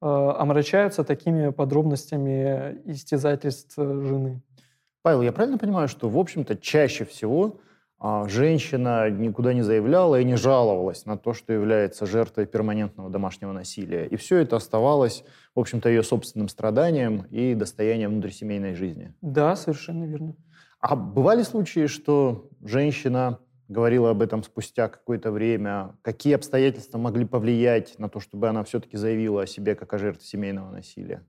Э, 0.04 0.34
омрачаются 0.36 1.04
такими 1.04 1.52
подробностями 1.52 2.82
истязательств 2.86 3.76
жены. 3.78 4.42
Павел, 5.04 5.22
я 5.22 5.32
правильно 5.32 5.60
понимаю, 5.60 5.88
что, 5.88 6.10
в 6.10 6.18
общем-то, 6.18 6.58
чаще 6.58 7.06
всего 7.06 7.60
женщина 8.28 9.10
никуда 9.10 9.54
не 9.54 9.62
заявляла 9.62 10.20
и 10.20 10.26
не 10.26 10.36
жаловалась 10.36 11.06
на 11.06 11.18
то, 11.18 11.34
что 11.34 11.54
является 11.54 12.06
жертвой 12.06 12.48
перманентного 12.48 13.10
домашнего 13.10 13.52
насилия. 13.52 14.08
И 14.08 14.16
все 14.16 14.38
это 14.38 14.56
оставалось, 14.56 15.24
в 15.56 15.60
общем-то, 15.60 15.88
ее 15.90 16.02
собственным 16.02 16.50
страданием 16.50 17.28
и 17.30 17.54
достоянием 17.54 18.12
внутрисемейной 18.12 18.74
жизни. 18.74 19.14
Да, 19.22 19.56
совершенно 19.56 20.06
верно. 20.06 20.36
А 20.80 20.96
бывали 20.96 21.44
случаи, 21.44 21.86
что 21.86 22.50
женщина 22.64 23.40
говорила 23.72 24.10
об 24.10 24.22
этом 24.22 24.44
спустя 24.44 24.90
какое-то 24.90 25.32
время. 25.32 25.96
Какие 26.02 26.34
обстоятельства 26.34 26.98
могли 26.98 27.26
повлиять 27.26 27.98
на 28.00 28.10
то, 28.10 28.20
чтобы 28.20 28.50
она 28.50 28.64
все-таки 28.64 28.98
заявила 28.98 29.44
о 29.44 29.48
себе 29.48 29.76
как 29.76 29.94
о 29.94 29.98
жертве 29.98 30.26
семейного 30.26 30.72
насилия? 30.72 31.26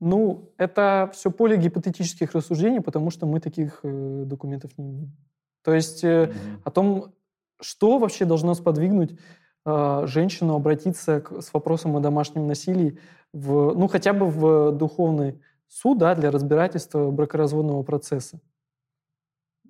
Ну, 0.00 0.52
это 0.58 1.10
все 1.12 1.30
поле 1.30 1.56
гипотетических 1.56 2.32
рассуждений, 2.32 2.80
потому 2.80 3.10
что 3.10 3.26
мы 3.26 3.40
таких 3.40 3.80
э, 3.82 4.22
документов 4.26 4.70
не 4.78 4.90
имеем. 4.90 5.16
То 5.62 5.74
есть 5.74 6.04
э, 6.04 6.26
mm-hmm. 6.26 6.60
о 6.64 6.70
том, 6.70 7.14
что 7.60 7.98
вообще 7.98 8.24
должно 8.24 8.54
сподвигнуть 8.54 9.18
э, 9.66 10.02
женщину 10.06 10.54
обратиться 10.54 11.20
к, 11.20 11.42
с 11.42 11.52
вопросом 11.52 11.96
о 11.96 12.00
домашнем 12.00 12.46
насилии 12.46 12.98
в, 13.32 13.74
ну, 13.74 13.88
хотя 13.88 14.12
бы 14.12 14.26
в 14.26 14.70
духовный 14.70 15.40
суд 15.66 15.98
да, 15.98 16.14
для 16.14 16.30
разбирательства 16.30 17.10
бракоразводного 17.10 17.82
процесса. 17.82 18.40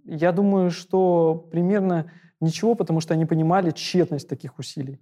Я 0.05 0.33
думаю, 0.33 0.71
что 0.71 1.49
примерно 1.51 2.11
ничего, 2.41 2.75
потому 2.75 3.01
что 3.01 3.15
они 3.15 3.27
понимали 3.27 3.71
тщетность 3.71 4.29
таких 4.29 4.59
усилий. 4.59 5.01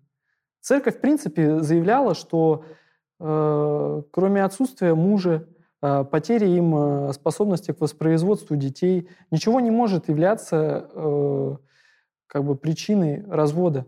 Церковь, 0.61 0.97
в 0.97 1.01
принципе, 1.01 1.61
заявляла, 1.61 2.15
что 2.15 2.65
кроме 3.19 4.45
отсутствия 4.45 4.95
мужа, 4.95 5.49
э, 5.83 6.05
потери 6.05 6.49
им 6.49 6.75
э, 6.77 7.13
способности 7.13 7.73
к 7.73 7.81
воспроизводству 7.81 8.57
детей, 8.57 9.09
ничего 9.31 9.61
не 9.61 9.71
может 9.71 10.09
являться 10.09 10.89
э, 10.93 11.57
как 12.27 12.45
бы 12.45 12.57
причиной 12.57 13.25
развода. 13.27 13.87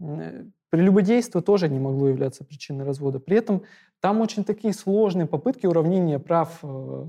Э, 0.00 0.44
прелюбодейство 0.70 1.42
тоже 1.42 1.68
не 1.68 1.78
могло 1.78 2.08
являться 2.08 2.44
причиной 2.44 2.84
развода. 2.84 3.20
При 3.20 3.36
этом 3.36 3.62
там 4.00 4.20
очень 4.20 4.44
такие 4.44 4.72
сложные 4.72 5.26
попытки 5.26 5.66
уравнения 5.66 6.18
прав 6.18 6.58
э, 6.62 7.06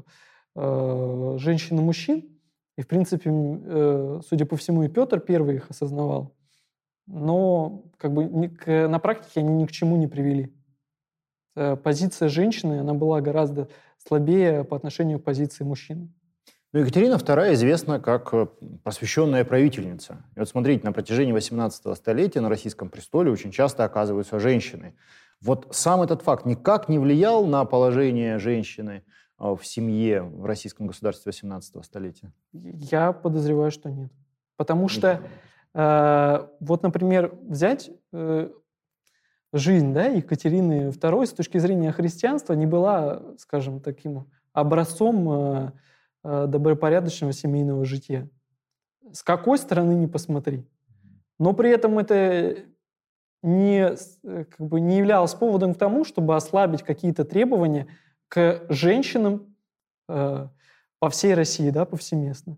э, 0.55 1.35
женщин 1.37 1.79
и 1.79 1.81
мужчин, 1.81 2.39
и, 2.77 2.81
в 2.81 2.87
принципе, 2.87 3.29
э, 3.31 4.21
судя 4.27 4.45
по 4.45 4.55
всему, 4.55 4.83
и 4.83 4.87
Петр 4.87 5.19
первый 5.19 5.55
их 5.55 5.69
осознавал. 5.69 6.35
Но 7.07 7.83
как 7.97 8.13
бы 8.13 8.25
на 8.87 8.99
практике 8.99 9.39
они 9.41 9.53
ни 9.53 9.65
к 9.65 9.71
чему 9.71 9.97
не 9.97 10.07
привели. 10.07 10.53
Э, 11.55 11.75
позиция 11.75 12.29
женщины, 12.29 12.79
она 12.79 12.93
была 12.93 13.21
гораздо 13.21 13.67
слабее 13.97 14.63
по 14.63 14.75
отношению 14.75 15.19
к 15.19 15.23
позиции 15.23 15.63
мужчины. 15.63 16.09
Ну, 16.71 16.81
Екатерина 16.81 17.15
II 17.15 17.53
известна 17.53 17.99
как 17.99 18.33
э, 18.33 18.45
просвещенная 18.83 19.43
правительница. 19.43 20.23
И 20.35 20.39
вот 20.39 20.49
смотрите, 20.49 20.85
на 20.85 20.91
протяжении 20.91 21.31
18 21.31 21.97
столетия 21.97 22.41
на 22.41 22.49
российском 22.49 22.89
престоле 22.89 23.31
очень 23.31 23.51
часто 23.51 23.83
оказываются 23.83 24.39
женщины. 24.39 24.95
Вот 25.41 25.67
сам 25.71 26.01
этот 26.01 26.21
факт 26.21 26.45
никак 26.45 26.89
не 26.89 26.99
влиял 26.99 27.45
на 27.45 27.65
положение 27.65 28.37
женщины 28.37 29.03
а, 29.37 29.55
в 29.55 29.65
семье 29.65 30.21
в 30.21 30.45
российском 30.45 30.85
государстве 30.85 31.31
18 31.31 31.83
столетия? 31.83 32.31
Я 32.51 33.13
подозреваю, 33.13 33.71
что 33.71 33.89
нет. 33.89 34.11
Потому 34.57 34.89
что, 34.89 35.21
э, 35.73 36.47
вот, 36.59 36.83
например, 36.83 37.33
взять 37.47 37.89
э, 38.11 38.49
жизнь 39.53 39.93
да, 39.93 40.05
Екатерины 40.05 40.89
II 40.89 41.25
с 41.25 41.33
точки 41.33 41.57
зрения 41.57 41.91
христианства 41.91 42.53
не 42.53 42.65
была, 42.65 43.21
скажем, 43.37 43.81
таким 43.81 44.29
образцом 44.53 45.31
э, 45.31 45.71
э, 46.23 46.45
добропорядочного 46.47 47.33
семейного 47.33 47.85
жития. 47.85 48.29
С 49.11 49.23
какой 49.23 49.57
стороны 49.57 49.93
не 49.93 50.07
посмотри. 50.07 50.67
Но 51.39 51.53
при 51.53 51.71
этом 51.71 51.97
это 51.97 52.57
не, 53.41 53.95
э, 54.23 54.45
как 54.45 54.67
бы 54.67 54.79
не 54.79 54.97
являлось 54.97 55.33
поводом 55.33 55.73
к 55.73 55.77
тому, 55.77 56.03
чтобы 56.03 56.35
ослабить 56.35 56.83
какие-то 56.83 57.25
требования 57.25 57.87
к 58.27 58.65
женщинам 58.69 59.55
э, 60.07 60.47
по 60.99 61.09
всей 61.09 61.33
России, 61.33 61.69
да, 61.69 61.85
повсеместно. 61.85 62.57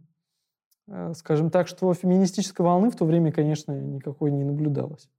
Скажем 1.14 1.52
так, 1.52 1.70
что 1.70 1.94
феминистической 1.94 2.66
волны 2.66 2.90
в 2.90 2.98
то 2.98 3.06
время, 3.06 3.32
конечно, 3.32 3.72
никакой 3.72 4.32
не 4.32 4.44
наблюдалось. 4.44 5.10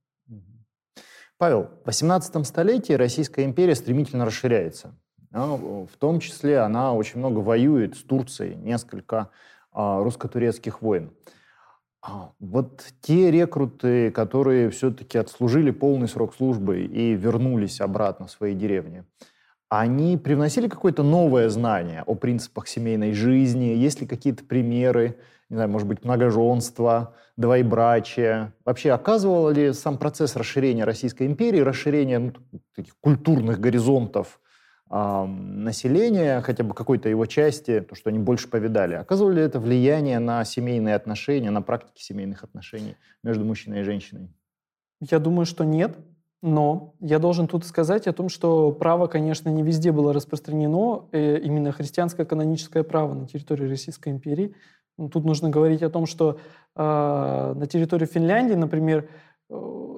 Павел, 1.37 1.69
в 1.83 1.87
18 1.87 2.45
столетии 2.45 2.93
Российская 2.93 3.43
империя 3.43 3.75
стремительно 3.75 4.25
расширяется. 4.25 4.95
В 5.31 5.97
том 5.97 6.19
числе 6.19 6.59
она 6.59 6.93
очень 6.93 7.19
много 7.19 7.39
воюет 7.39 7.95
с 7.95 8.03
Турцией, 8.03 8.55
несколько 8.55 9.29
а, 9.71 10.03
русско-турецких 10.03 10.81
войн. 10.83 11.11
А, 12.03 12.31
вот 12.39 12.83
те 13.01 13.31
рекруты, 13.31 14.11
которые 14.11 14.69
все-таки 14.69 15.17
отслужили 15.17 15.71
полный 15.71 16.07
срок 16.07 16.35
службы 16.35 16.81
и 16.81 17.13
вернулись 17.13 17.81
обратно 17.81 18.27
в 18.27 18.31
свои 18.31 18.53
деревни, 18.53 19.05
они 19.69 20.17
привносили 20.17 20.67
какое-то 20.67 21.01
новое 21.01 21.49
знание 21.49 22.03
о 22.05 22.13
принципах 22.13 22.67
семейной 22.67 23.13
жизни? 23.13 23.73
Есть 23.73 24.01
ли 24.01 24.05
какие-то 24.05 24.43
примеры, 24.43 25.17
не 25.53 25.57
знаю, 25.57 25.69
может 25.69 25.87
быть, 25.87 26.03
многоженство, 26.03 27.13
двоебрачие? 27.37 28.53
Вообще 28.65 28.91
оказывал 28.91 29.51
ли 29.51 29.71
сам 29.73 29.99
процесс 29.99 30.35
расширения 30.35 30.83
Российской 30.83 31.27
империи, 31.27 31.59
расширения 31.59 32.17
ну, 32.17 32.33
таких 32.75 32.97
культурных 32.99 33.59
горизонтов 33.59 34.39
э, 34.89 35.25
населения, 35.25 36.41
хотя 36.41 36.63
бы 36.63 36.73
какой-то 36.73 37.07
его 37.07 37.27
части, 37.27 37.81
то, 37.81 37.93
что 37.93 38.09
они 38.09 38.17
больше 38.17 38.49
повидали, 38.49 38.95
оказывало 38.95 39.31
ли 39.31 39.43
это 39.43 39.59
влияние 39.59 40.17
на 40.17 40.43
семейные 40.43 40.95
отношения, 40.95 41.51
на 41.51 41.61
практики 41.61 42.01
семейных 42.01 42.43
отношений 42.43 42.95
между 43.23 43.45
мужчиной 43.45 43.81
и 43.81 43.83
женщиной? 43.83 44.33
Я 45.01 45.19
думаю, 45.19 45.45
что 45.45 45.63
нет. 45.63 45.95
Но 46.41 46.95
я 46.99 47.19
должен 47.19 47.47
тут 47.47 47.63
сказать 47.63 48.05
о 48.05 48.11
том, 48.11 48.27
что 48.27 48.73
право, 48.73 49.07
конечно, 49.07 49.47
не 49.47 49.63
везде 49.63 49.93
было 49.93 50.11
распространено, 50.11 51.05
э, 51.13 51.39
именно 51.39 51.71
христианское 51.71 52.25
каноническое 52.25 52.83
право 52.83 53.13
на 53.13 53.27
территории 53.27 53.69
Российской 53.69 54.09
империи. 54.09 54.53
Тут 54.97 55.25
нужно 55.25 55.49
говорить 55.49 55.81
о 55.81 55.89
том, 55.89 56.05
что 56.05 56.39
э, 56.75 57.53
на 57.55 57.65
территории 57.65 58.05
Финляндии, 58.05 58.53
например, 58.53 59.09
э, 59.49 59.55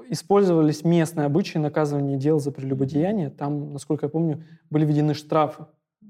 использовались 0.09 0.83
местные 0.83 1.25
обычаи 1.25 1.57
наказывания 1.57 2.17
дел 2.17 2.39
за 2.39 2.51
прелюбодеяние. 2.51 3.29
Там, 3.29 3.73
насколько 3.73 4.05
я 4.05 4.09
помню, 4.09 4.43
были 4.69 4.85
введены 4.85 5.13
штрафы. 5.13 5.65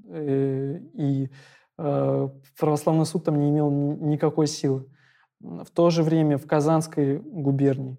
Э, 0.08 0.78
и 0.94 1.30
э, 1.78 2.28
православный 2.58 3.06
суд 3.06 3.24
там 3.24 3.40
не 3.40 3.50
имел 3.50 3.70
никакой 3.70 4.46
силы. 4.46 4.86
В 5.40 5.70
то 5.72 5.90
же 5.90 6.02
время 6.02 6.38
в 6.38 6.46
Казанской 6.46 7.18
губернии 7.18 7.98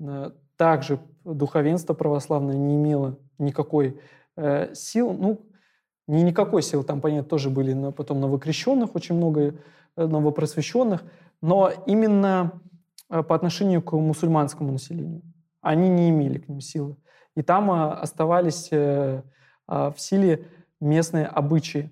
э, 0.00 0.30
также 0.56 1.00
духовенство 1.24 1.94
православное 1.94 2.56
не 2.56 2.76
имело 2.76 3.18
никакой 3.38 4.00
э, 4.36 4.74
силы. 4.74 5.14
Ну, 5.14 5.46
не 6.06 6.22
никакой 6.22 6.62
силы, 6.62 6.84
там, 6.84 7.00
понятно, 7.00 7.28
тоже 7.28 7.50
были 7.50 7.72
но 7.72 7.92
потом 7.92 8.20
новокрещенных, 8.20 8.94
очень 8.94 9.14
много 9.14 9.40
э, 9.40 9.54
новопросвещенных, 9.96 11.04
но 11.40 11.70
именно 11.86 12.62
э, 13.10 13.22
по 13.22 13.34
отношению 13.34 13.82
к 13.82 13.92
мусульманскому 13.92 14.72
населению. 14.72 15.22
Они 15.60 15.88
не 15.88 16.08
имели 16.08 16.38
к 16.38 16.48
ним 16.48 16.60
силы. 16.60 16.96
И 17.36 17.42
там 17.42 17.70
э, 17.70 17.92
оставались 17.92 18.68
э, 18.70 19.22
в 19.66 19.94
силе 19.96 20.46
местные 20.80 21.26
обычаи. 21.26 21.90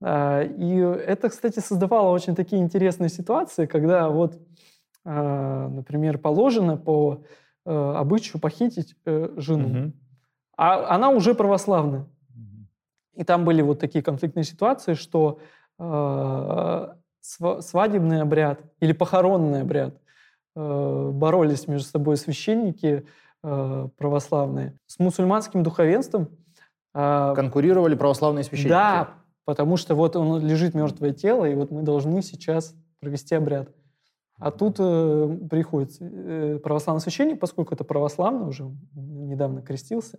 И 0.00 0.96
это, 1.06 1.28
кстати, 1.28 1.60
создавало 1.60 2.10
очень 2.10 2.34
такие 2.34 2.60
интересные 2.60 3.10
ситуации, 3.10 3.66
когда 3.66 4.08
вот, 4.08 4.40
например, 5.04 6.18
положено 6.18 6.76
по 6.76 7.22
обычаю 7.64 8.40
похитить 8.40 8.96
жену. 9.04 9.68
Угу. 9.68 9.92
А 10.56 10.94
она 10.94 11.10
уже 11.10 11.34
православная. 11.34 12.06
И 13.14 13.24
там 13.24 13.44
были 13.44 13.60
вот 13.62 13.78
такие 13.78 14.02
конфликтные 14.02 14.44
ситуации, 14.44 14.94
что 14.94 15.38
свадебный 17.22 18.20
обряд 18.20 18.60
или 18.80 18.92
похоронный 18.92 19.62
обряд 19.62 19.94
э, 20.56 21.10
боролись 21.12 21.68
между 21.68 21.88
собой 21.88 22.16
священники 22.16 23.06
э, 23.42 23.88
православные 23.96 24.76
с 24.86 24.98
мусульманским 24.98 25.62
духовенством. 25.62 26.28
Э, 26.94 27.32
Конкурировали 27.34 27.94
православные 27.94 28.44
священники? 28.44 28.70
Да, 28.70 29.14
потому 29.44 29.76
что 29.76 29.94
вот 29.94 30.16
он 30.16 30.44
лежит 30.44 30.74
мертвое 30.74 31.12
тело, 31.12 31.44
и 31.44 31.54
вот 31.54 31.70
мы 31.70 31.82
должны 31.82 32.22
сейчас 32.22 32.74
провести 33.00 33.34
обряд. 33.34 33.68
А 34.38 34.50
тут 34.50 34.76
э, 34.80 35.38
приходит 35.48 35.92
э, 36.00 36.58
православный 36.62 37.00
священник, 37.00 37.38
поскольку 37.38 37.74
это 37.74 37.84
православный, 37.84 38.48
уже 38.48 38.64
недавно 38.94 39.62
крестился, 39.62 40.18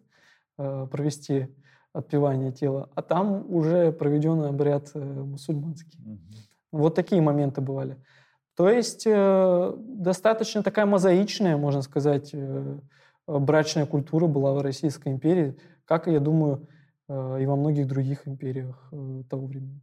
э, 0.58 0.88
провести 0.89 1.54
отпевание 1.92 2.52
тела, 2.52 2.89
а 2.96 3.02
там 3.02 3.46
уже 3.54 3.92
проведен 3.92 4.42
обряд 4.44 4.92
э, 4.94 5.00
мусульманский. 5.00 6.00
Угу. 6.06 6.20
Вот 6.74 6.96
такие 6.96 7.22
моменты 7.22 7.62
бывали. 7.62 7.98
То 8.56 8.70
есть 8.70 9.04
э, 9.06 9.74
достаточно 9.78 10.64
такая 10.64 10.86
мозаичная, 10.88 11.56
можно 11.56 11.84
сказать, 11.84 12.32
э, 12.34 12.80
брачная 13.28 13.86
культура 13.86 14.26
была 14.26 14.54
в 14.54 14.62
Российской 14.62 15.10
империи, 15.10 15.56
как, 15.86 16.08
я 16.08 16.20
думаю, 16.20 16.68
э, 17.08 17.38
и 17.42 17.46
во 17.46 17.56
многих 17.56 17.88
других 17.88 18.28
империях 18.28 18.90
э, 18.92 19.22
того 19.30 19.46
времени. 19.46 19.82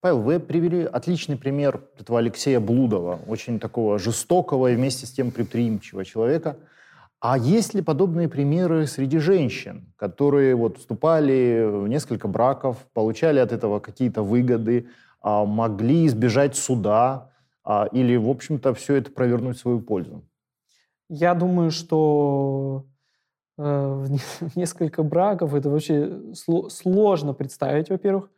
Павел, 0.00 0.20
вы 0.20 0.38
привели 0.38 0.84
отличный 0.84 1.38
пример 1.38 1.82
этого 1.98 2.18
Алексея 2.18 2.60
Блудова, 2.60 3.18
очень 3.26 3.58
такого 3.58 3.98
жестокого 3.98 4.70
и 4.70 4.76
вместе 4.76 5.06
с 5.06 5.10
тем 5.10 5.30
предприимчивого 5.30 6.04
человека. 6.04 6.56
А 7.20 7.38
есть 7.38 7.74
ли 7.74 7.80
подобные 7.82 8.28
примеры 8.28 8.86
среди 8.86 9.18
женщин, 9.18 9.92
которые 9.96 10.54
вот 10.54 10.76
вступали 10.76 11.66
в 11.66 11.88
несколько 11.88 12.28
браков, 12.28 12.76
получали 12.92 13.38
от 13.38 13.50
этого 13.50 13.80
какие-то 13.80 14.22
выгоды, 14.22 14.88
могли 15.44 16.06
избежать 16.06 16.56
суда 16.56 17.32
а, 17.64 17.88
или, 17.92 18.16
в 18.16 18.28
общем-то, 18.28 18.74
все 18.74 18.96
это 18.96 19.10
провернуть 19.10 19.56
в 19.56 19.60
свою 19.60 19.80
пользу? 19.80 20.24
Я 21.08 21.34
думаю, 21.34 21.70
что 21.70 22.86
э, 23.56 24.06
несколько 24.54 25.02
браков 25.02 25.54
это 25.54 25.70
вообще 25.70 26.20
сложно 26.34 27.34
представить, 27.34 27.90
во-первых 27.90 28.30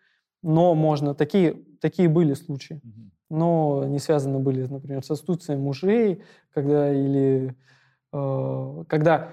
но 0.42 0.74
можно, 0.74 1.14
такие, 1.14 1.56
такие 1.80 2.08
были 2.08 2.34
случаи, 2.34 2.80
но 3.28 3.84
не 3.86 3.98
связаны 3.98 4.38
были, 4.38 4.66
например, 4.66 5.04
с 5.04 5.10
отсутствием 5.10 5.60
мужей, 5.60 6.22
когда 6.52 6.92
или 6.92 7.54
э, 8.12 8.84
когда 8.88 9.32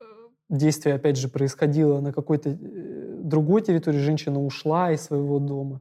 э, 0.00 0.04
действие, 0.48 0.96
опять 0.96 1.16
же, 1.16 1.28
происходило 1.28 2.00
на 2.00 2.12
какой-то 2.12 2.56
другой 3.22 3.62
территории, 3.62 3.98
женщина 3.98 4.42
ушла 4.42 4.92
из 4.92 5.02
своего 5.02 5.38
дома. 5.38 5.80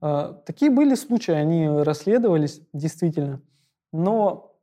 Э, 0.00 0.34
такие 0.46 0.70
были 0.70 0.94
случаи, 0.94 1.32
они 1.32 1.68
расследовались 1.68 2.60
действительно, 2.72 3.40
но 3.92 4.54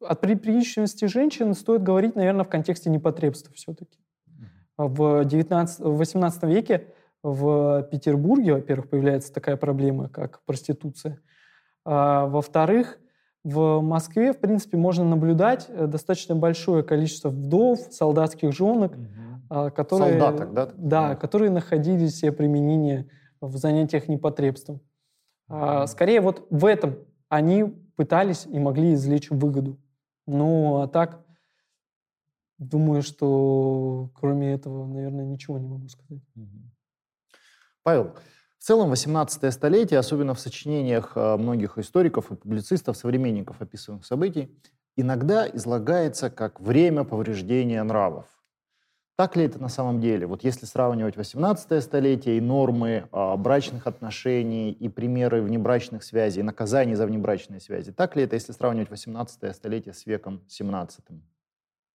от 0.00 0.20
припричинности 0.20 1.06
женщин 1.06 1.54
стоит 1.54 1.82
говорить, 1.82 2.14
наверное, 2.14 2.44
в 2.44 2.48
контексте 2.48 2.90
непотребства 2.90 3.52
все-таки. 3.54 3.98
В, 4.76 5.24
19, 5.24 5.80
в 5.80 5.96
18 5.96 6.42
веке 6.44 6.88
в 7.22 7.88
Петербурге, 7.90 8.54
во-первых, 8.54 8.90
появляется 8.90 9.32
такая 9.32 9.56
проблема, 9.56 10.08
как 10.08 10.42
проституция. 10.44 11.20
А, 11.84 12.26
во-вторых, 12.26 12.98
в 13.44 13.80
Москве, 13.80 14.32
в 14.32 14.38
принципе, 14.38 14.76
можно 14.76 15.04
наблюдать 15.04 15.66
э, 15.68 15.86
достаточно 15.86 16.34
большое 16.34 16.82
количество 16.82 17.28
вдов, 17.28 17.78
солдатских 17.90 18.52
женок, 18.52 18.92
угу. 18.92 19.70
которые, 19.70 20.18
Солдаток, 20.18 20.52
да? 20.52 20.70
Да, 20.76 21.14
которые 21.14 21.50
находили 21.50 22.06
себе 22.06 22.32
применение 22.32 23.08
в 23.48 23.56
занятиях 23.56 24.08
непотребством. 24.08 24.80
Угу. 25.48 25.86
Скорее 25.86 26.20
вот 26.20 26.46
в 26.50 26.64
этом 26.64 26.96
они 27.28 27.64
пытались 27.96 28.46
и 28.46 28.58
могли 28.58 28.94
извлечь 28.94 29.30
выгоду. 29.30 29.78
Ну, 30.26 30.80
а 30.80 30.88
так, 30.88 31.24
думаю, 32.58 33.02
что 33.02 34.10
кроме 34.14 34.52
этого, 34.52 34.86
наверное, 34.86 35.24
ничего 35.24 35.58
не 35.58 35.68
могу 35.68 35.88
сказать. 35.88 36.22
Павел, 37.82 38.14
в 38.58 38.64
целом 38.64 38.88
18 38.88 39.52
столетие, 39.52 39.98
особенно 39.98 40.32
в 40.32 40.40
сочинениях 40.40 41.12
э, 41.16 41.36
многих 41.36 41.76
историков 41.76 42.32
и 42.32 42.36
публицистов, 42.36 42.96
современников 42.96 43.60
описываемых 43.60 44.06
событий, 44.06 44.58
иногда 44.96 45.46
излагается 45.46 46.30
как 46.30 46.60
время 46.60 47.04
повреждения 47.04 47.82
нравов. 47.82 48.26
Так 49.16 49.36
ли 49.36 49.44
это 49.44 49.60
на 49.60 49.68
самом 49.68 50.00
деле? 50.00 50.26
Вот 50.26 50.42
если 50.42 50.66
сравнивать 50.66 51.16
18 51.16 51.82
столетие 51.82 52.38
и 52.38 52.40
нормы 52.40 53.08
а, 53.12 53.36
брачных 53.36 53.86
отношений, 53.86 54.72
и 54.72 54.88
примеры 54.88 55.40
внебрачных 55.40 56.02
связей, 56.02 56.42
наказаний 56.42 56.96
за 56.96 57.06
внебрачные 57.06 57.60
связи, 57.60 57.92
так 57.92 58.16
ли 58.16 58.24
это, 58.24 58.34
если 58.34 58.50
сравнивать 58.50 58.90
18 58.90 59.54
столетие 59.54 59.94
с 59.94 60.04
веком 60.06 60.42
17? 60.48 61.04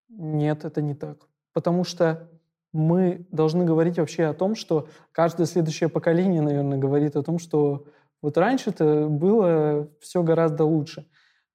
Нет, 0.10 0.64
это 0.64 0.82
не 0.82 0.96
так. 0.96 1.28
Потому 1.52 1.84
что 1.84 2.30
мы 2.72 3.26
должны 3.32 3.66
говорить 3.66 3.98
вообще 3.98 4.26
о 4.26 4.34
том, 4.34 4.56
что 4.56 4.88
каждое 5.12 5.46
следующее 5.46 5.90
поколение, 5.90 6.42
наверное, 6.42 6.78
говорит 6.78 7.18
о 7.18 7.24
том, 7.24 7.38
что 7.38 7.86
вот 8.22 8.38
раньше-то 8.38 9.08
было 9.10 9.90
все 10.00 10.24
гораздо 10.24 10.64
лучше. 10.64 11.06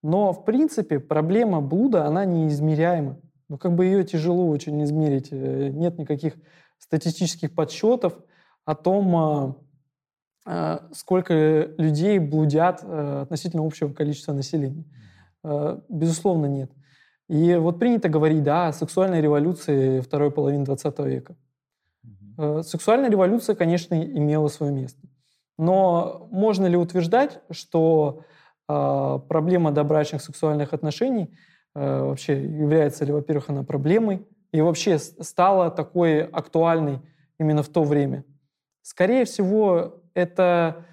Но, 0.03 0.33
в 0.35 0.45
принципе, 0.45 1.01
проблема 1.01 1.63
блуда, 1.63 2.05
она 2.05 2.27
неизмеряема. 2.27 3.17
Ну, 3.49 3.59
как 3.59 3.75
бы 3.75 3.85
ее 3.85 4.05
тяжело 4.05 4.49
очень 4.49 4.83
измерить. 4.85 5.29
Э, 5.31 5.69
нет 5.69 5.99
никаких 5.99 6.35
статистических 6.79 7.55
подсчетов 7.55 8.19
о 8.65 8.75
том, 8.75 9.17
а, 9.17 9.57
а, 10.47 10.89
сколько 10.93 11.71
людей 11.79 12.19
блудят 12.19 12.81
э, 12.83 13.21
относительно 13.23 13.67
общего 13.67 13.93
количества 13.93 14.33
населения. 14.33 14.85
Э, 15.43 15.81
безусловно, 15.89 16.47
нет. 16.47 16.71
И 17.29 17.55
вот 17.55 17.79
принято 17.79 18.09
говорить, 18.09 18.43
да, 18.43 18.69
о 18.69 18.73
сексуальной 18.73 19.23
революции 19.23 20.01
второй 20.01 20.31
половины 20.31 20.65
20 20.65 20.99
века. 21.01 21.37
Угу. 22.05 22.63
Сексуальная 22.63 23.11
революция, 23.11 23.55
конечно, 23.55 23.95
имела 23.95 24.49
свое 24.49 24.73
место. 24.73 25.01
Но 25.57 26.29
можно 26.31 26.67
ли 26.67 26.77
утверждать, 26.77 27.41
что 27.51 28.25
э, 28.69 29.19
проблема 29.29 29.71
добрачных 29.73 30.23
сексуальных 30.23 30.73
отношений 30.75 31.35
вообще 31.75 32.43
является 32.43 33.05
ли, 33.05 33.13
во-первых, 33.13 33.51
она 33.51 33.63
проблемой 33.65 34.27
и 34.53 34.61
вообще 34.61 34.99
стала 34.99 35.71
такой 35.71 36.23
актуальной 36.23 37.01
именно 37.39 37.63
в 37.63 37.69
то 37.69 37.83
время? 37.83 38.25
Скорее 38.83 39.25
всего, 39.25 40.03
это 40.15 40.85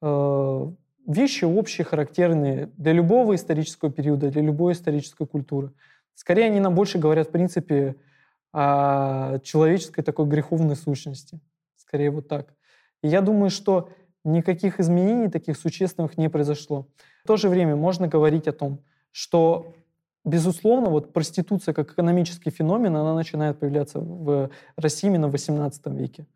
э, 0.00 0.66
вещи 1.06 1.44
общие, 1.44 1.84
характерные 1.84 2.70
для 2.76 2.92
любого 2.92 3.34
исторического 3.34 3.90
периода, 3.90 4.30
для 4.30 4.42
любой 4.42 4.72
исторической 4.72 5.26
культуры. 5.26 5.72
Скорее, 6.14 6.46
они 6.46 6.60
нам 6.60 6.74
больше 6.74 6.98
говорят, 6.98 7.28
в 7.28 7.30
принципе, 7.32 7.96
о 8.52 9.38
человеческой 9.40 10.02
такой 10.02 10.26
греховной 10.26 10.76
сущности. 10.76 11.40
Скорее 11.76 12.10
вот 12.10 12.28
так. 12.28 12.54
И 13.02 13.08
я 13.08 13.20
думаю, 13.20 13.50
что 13.50 13.90
никаких 14.24 14.80
изменений 14.80 15.28
таких 15.28 15.56
существенных 15.56 16.18
не 16.18 16.28
произошло. 16.28 16.88
В 17.24 17.26
то 17.26 17.36
же 17.36 17.48
время 17.48 17.76
можно 17.76 18.06
говорить 18.06 18.48
о 18.48 18.52
том, 18.52 18.80
что, 19.12 19.74
безусловно, 20.24 20.90
вот 20.90 21.12
проституция 21.12 21.74
как 21.74 21.92
экономический 21.92 22.50
феномен, 22.50 22.96
она 22.96 23.14
начинает 23.14 23.58
появляться 23.58 24.00
в 24.00 24.50
России 24.76 25.08
именно 25.08 25.28
в 25.28 25.34
XVIII 25.34 25.96
веке. 25.96 26.26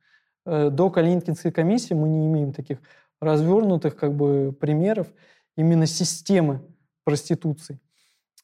Э, 0.47 0.70
до 0.70 0.91
Калининской 0.91 1.51
комиссии 1.51 1.95
мы 1.95 2.09
не 2.09 2.26
имеем 2.26 2.53
таких 2.53 2.78
развернутых 3.20 3.97
как 3.97 4.14
бы 4.14 4.53
примеров. 4.59 5.07
именно 5.57 5.87
системы 5.87 6.61
проституции. 7.05 7.78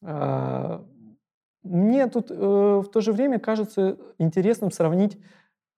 А, 0.02 0.84
мне 1.62 2.06
тут 2.06 2.30
э, 2.30 2.34
в 2.34 2.88
то 2.88 3.00
же 3.00 3.12
время 3.12 3.38
кажется 3.38 3.98
интересным 4.18 4.70
сравнить 4.70 5.18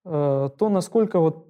э, 0.05 0.49
то, 0.57 0.69
насколько 0.69 1.19
вот 1.19 1.47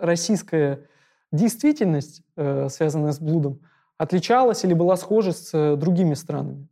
российская 0.00 0.86
действительность, 1.32 2.22
связанная 2.34 3.12
с 3.12 3.20
блудом, 3.20 3.60
отличалась 3.98 4.64
или 4.64 4.74
была 4.74 4.96
схожа 4.96 5.32
с 5.32 5.76
другими 5.76 6.14
странами. 6.14 6.66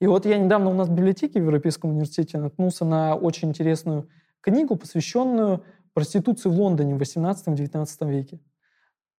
И 0.00 0.06
вот 0.06 0.26
я 0.26 0.38
недавно 0.38 0.70
у 0.70 0.74
нас 0.74 0.88
в 0.88 0.94
библиотеке 0.94 1.40
в 1.40 1.44
Европейском 1.44 1.90
университете 1.90 2.38
наткнулся 2.38 2.84
на 2.84 3.14
очень 3.14 3.48
интересную 3.48 4.08
книгу, 4.40 4.76
посвященную 4.76 5.64
проституции 5.94 6.50
в 6.50 6.52
Лондоне 6.52 6.94
в 6.94 7.00
18-19 7.00 8.10
веке. 8.10 8.40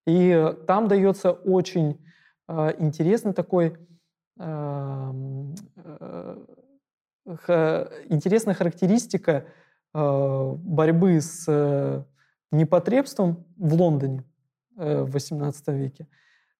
И 0.06 0.54
там 0.66 0.86
дается 0.88 1.32
очень 1.32 2.00
э, 2.46 2.74
интересный 2.78 3.32
такой 3.32 3.76
э, 4.38 5.12
э, 7.26 8.04
интересная 8.08 8.54
характеристика 8.54 9.44
э, 9.92 10.52
борьбы 10.56 11.20
с 11.20 11.44
э, 11.48 12.04
непотребством 12.52 13.44
в 13.56 13.74
Лондоне 13.74 14.24
э, 14.76 15.02
в 15.02 15.10
18 15.10 15.68
веке. 15.68 16.06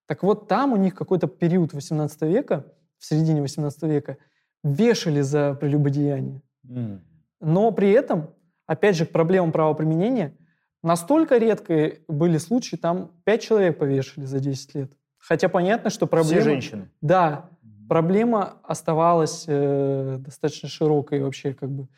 Так 0.06 0.22
вот, 0.22 0.48
там 0.48 0.72
у 0.72 0.76
них 0.76 0.94
какой-то 0.94 1.26
период 1.26 1.72
18 1.72 2.22
века, 2.22 2.66
в 2.98 3.04
середине 3.04 3.40
18 3.40 3.82
века, 3.84 4.16
вешали 4.64 5.20
за 5.20 5.54
прелюбодеяние. 5.54 6.42
Mm. 6.66 7.00
Но 7.40 7.70
при 7.70 7.90
этом 7.90 8.30
опять 8.68 8.96
же, 8.96 9.06
к 9.06 9.10
проблемам 9.10 9.50
правоприменения, 9.50 10.36
настолько 10.84 11.38
редко 11.38 11.94
были 12.06 12.38
случаи, 12.38 12.76
там 12.76 13.10
5 13.24 13.42
человек 13.42 13.78
повешали 13.78 14.26
за 14.26 14.38
10 14.38 14.74
лет. 14.76 14.92
Хотя 15.16 15.48
понятно, 15.48 15.90
что 15.90 16.06
проблема... 16.06 16.40
Все 16.40 16.50
женщины? 16.50 16.90
Да. 17.00 17.50
Проблема 17.88 18.58
оставалась 18.62 19.46
э, 19.48 20.18
достаточно 20.20 20.68
широкой 20.68 21.22
вообще 21.22 21.54
как 21.54 21.70
бы. 21.70 21.88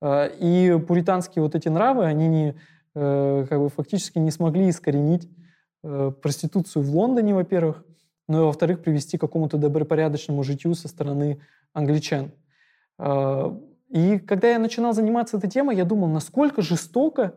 Э, 0.00 0.30
и 0.40 0.76
пуританские 0.88 1.42
вот 1.42 1.54
эти 1.54 1.68
нравы, 1.68 2.06
они 2.06 2.26
не, 2.26 2.56
э, 2.94 3.46
как 3.48 3.60
бы 3.60 3.68
фактически 3.68 4.18
не 4.18 4.30
смогли 4.30 4.70
искоренить 4.70 5.28
э, 5.82 6.12
проституцию 6.22 6.82
в 6.82 6.96
Лондоне, 6.96 7.34
во-первых, 7.34 7.84
ну 8.28 8.42
и, 8.42 8.44
во-вторых, 8.44 8.82
привести 8.82 9.18
к 9.18 9.20
какому-то 9.20 9.58
добропорядочному 9.58 10.42
житью 10.42 10.74
со 10.74 10.88
стороны 10.88 11.40
англичан. 11.72 12.32
Э, 12.98 13.50
и 13.88 14.18
когда 14.18 14.48
я 14.50 14.58
начинал 14.58 14.92
заниматься 14.92 15.36
этой 15.36 15.50
темой, 15.50 15.76
я 15.76 15.84
думал, 15.84 16.08
насколько 16.08 16.62
жестоко 16.62 17.34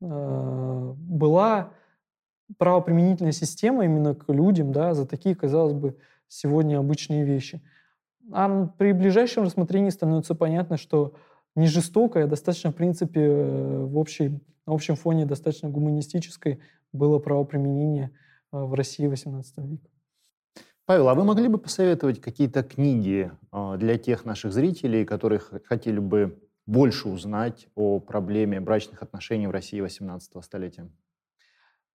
э, 0.00 0.94
была 0.96 1.70
правоприменительная 2.58 3.32
система 3.32 3.84
именно 3.84 4.14
к 4.14 4.32
людям, 4.32 4.72
да, 4.72 4.94
за 4.94 5.06
такие, 5.06 5.34
казалось 5.34 5.72
бы, 5.72 5.96
сегодня 6.28 6.78
обычные 6.78 7.24
вещи. 7.24 7.62
А 8.32 8.66
при 8.78 8.92
ближайшем 8.92 9.44
рассмотрении 9.44 9.90
становится 9.90 10.34
понятно, 10.34 10.76
что 10.76 11.14
не 11.54 11.66
жестокое, 11.66 12.24
а 12.24 12.28
достаточно, 12.28 12.70
в 12.70 12.74
принципе, 12.74 13.20
э, 13.20 13.84
в 13.84 13.96
общей, 13.98 14.40
на 14.66 14.74
общем 14.74 14.96
фоне 14.96 15.26
достаточно 15.26 15.68
гуманистическое 15.68 16.58
было 16.92 17.18
правоприменение 17.18 18.10
э, 18.52 18.58
в 18.58 18.74
России 18.74 19.08
XVIII 19.08 19.42
века. 19.68 19.88
Павел, 20.86 21.08
а 21.08 21.14
вы 21.14 21.24
могли 21.24 21.48
бы 21.48 21.56
посоветовать 21.56 22.20
какие-то 22.20 22.62
книги 22.62 23.30
а, 23.50 23.78
для 23.78 23.96
тех 23.96 24.26
наших 24.26 24.52
зрителей, 24.52 25.06
которые 25.06 25.40
хотели 25.64 25.98
бы 25.98 26.38
больше 26.66 27.08
узнать 27.08 27.68
о 27.74 28.00
проблеме 28.00 28.60
брачных 28.60 29.02
отношений 29.02 29.46
в 29.46 29.50
России 29.50 29.80
18 29.80 30.44
столетия? 30.44 30.86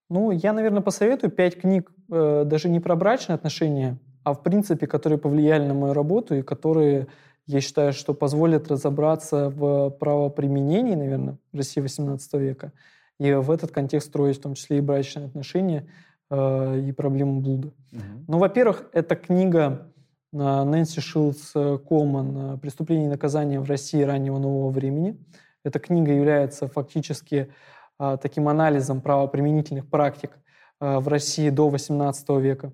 Ну, 0.10 0.32
я, 0.32 0.54
наверное, 0.54 0.82
посоветую 0.82 1.30
пять 1.30 1.62
книг 1.62 1.92
э, 2.12 2.44
даже 2.48 2.68
не 2.68 2.80
про 2.80 2.96
брачные 2.96 3.36
отношения, 3.36 4.00
а 4.24 4.34
в 4.34 4.42
принципе, 4.42 4.88
которые 4.88 5.20
повлияли 5.20 5.68
на 5.68 5.76
мою 5.76 5.94
работу 5.94 6.34
и 6.34 6.42
которые, 6.42 7.08
я 7.46 7.62
считаю, 7.62 7.94
что 7.94 8.16
позволят 8.16 8.72
разобраться 8.72 9.52
в 9.52 9.92
правоприменении, 9.92 10.96
наверное, 10.96 11.38
России 11.54 11.80
18 11.80 12.34
века, 12.34 12.74
и 13.20 13.34
в 13.34 13.52
этот 13.52 13.70
контекст 13.70 14.08
строить 14.08 14.38
в 14.38 14.42
том 14.42 14.56
числе 14.56 14.80
и 14.80 14.82
брачные 14.82 15.28
отношения– 15.28 15.88
э, 16.30 16.80
и 16.88 16.91
проблему 16.91 17.41
блуда. 17.41 17.67
Угу. 17.91 18.03
Ну, 18.27 18.38
во-первых, 18.38 18.86
это 18.93 19.15
книга 19.15 19.91
э, 20.34 20.38
Нэнси 20.38 21.01
Шилдс 21.01 21.53
Колман 21.88 22.59
«Преступление 22.59 23.07
и 23.07 23.09
наказание 23.09 23.59
в 23.59 23.69
России 23.69 24.01
раннего 24.01 24.38
нового 24.38 24.69
времени». 24.69 25.17
Эта 25.63 25.80
книга 25.80 26.11
является 26.11 26.67
фактически 26.67 27.51
э, 27.99 28.17
таким 28.21 28.47
анализом 28.47 29.01
правоприменительных 29.01 29.88
практик 29.89 30.32
э, 30.80 30.99
в 30.99 31.07
России 31.07 31.49
до 31.49 31.69
XVIII 31.69 32.41
века. 32.41 32.71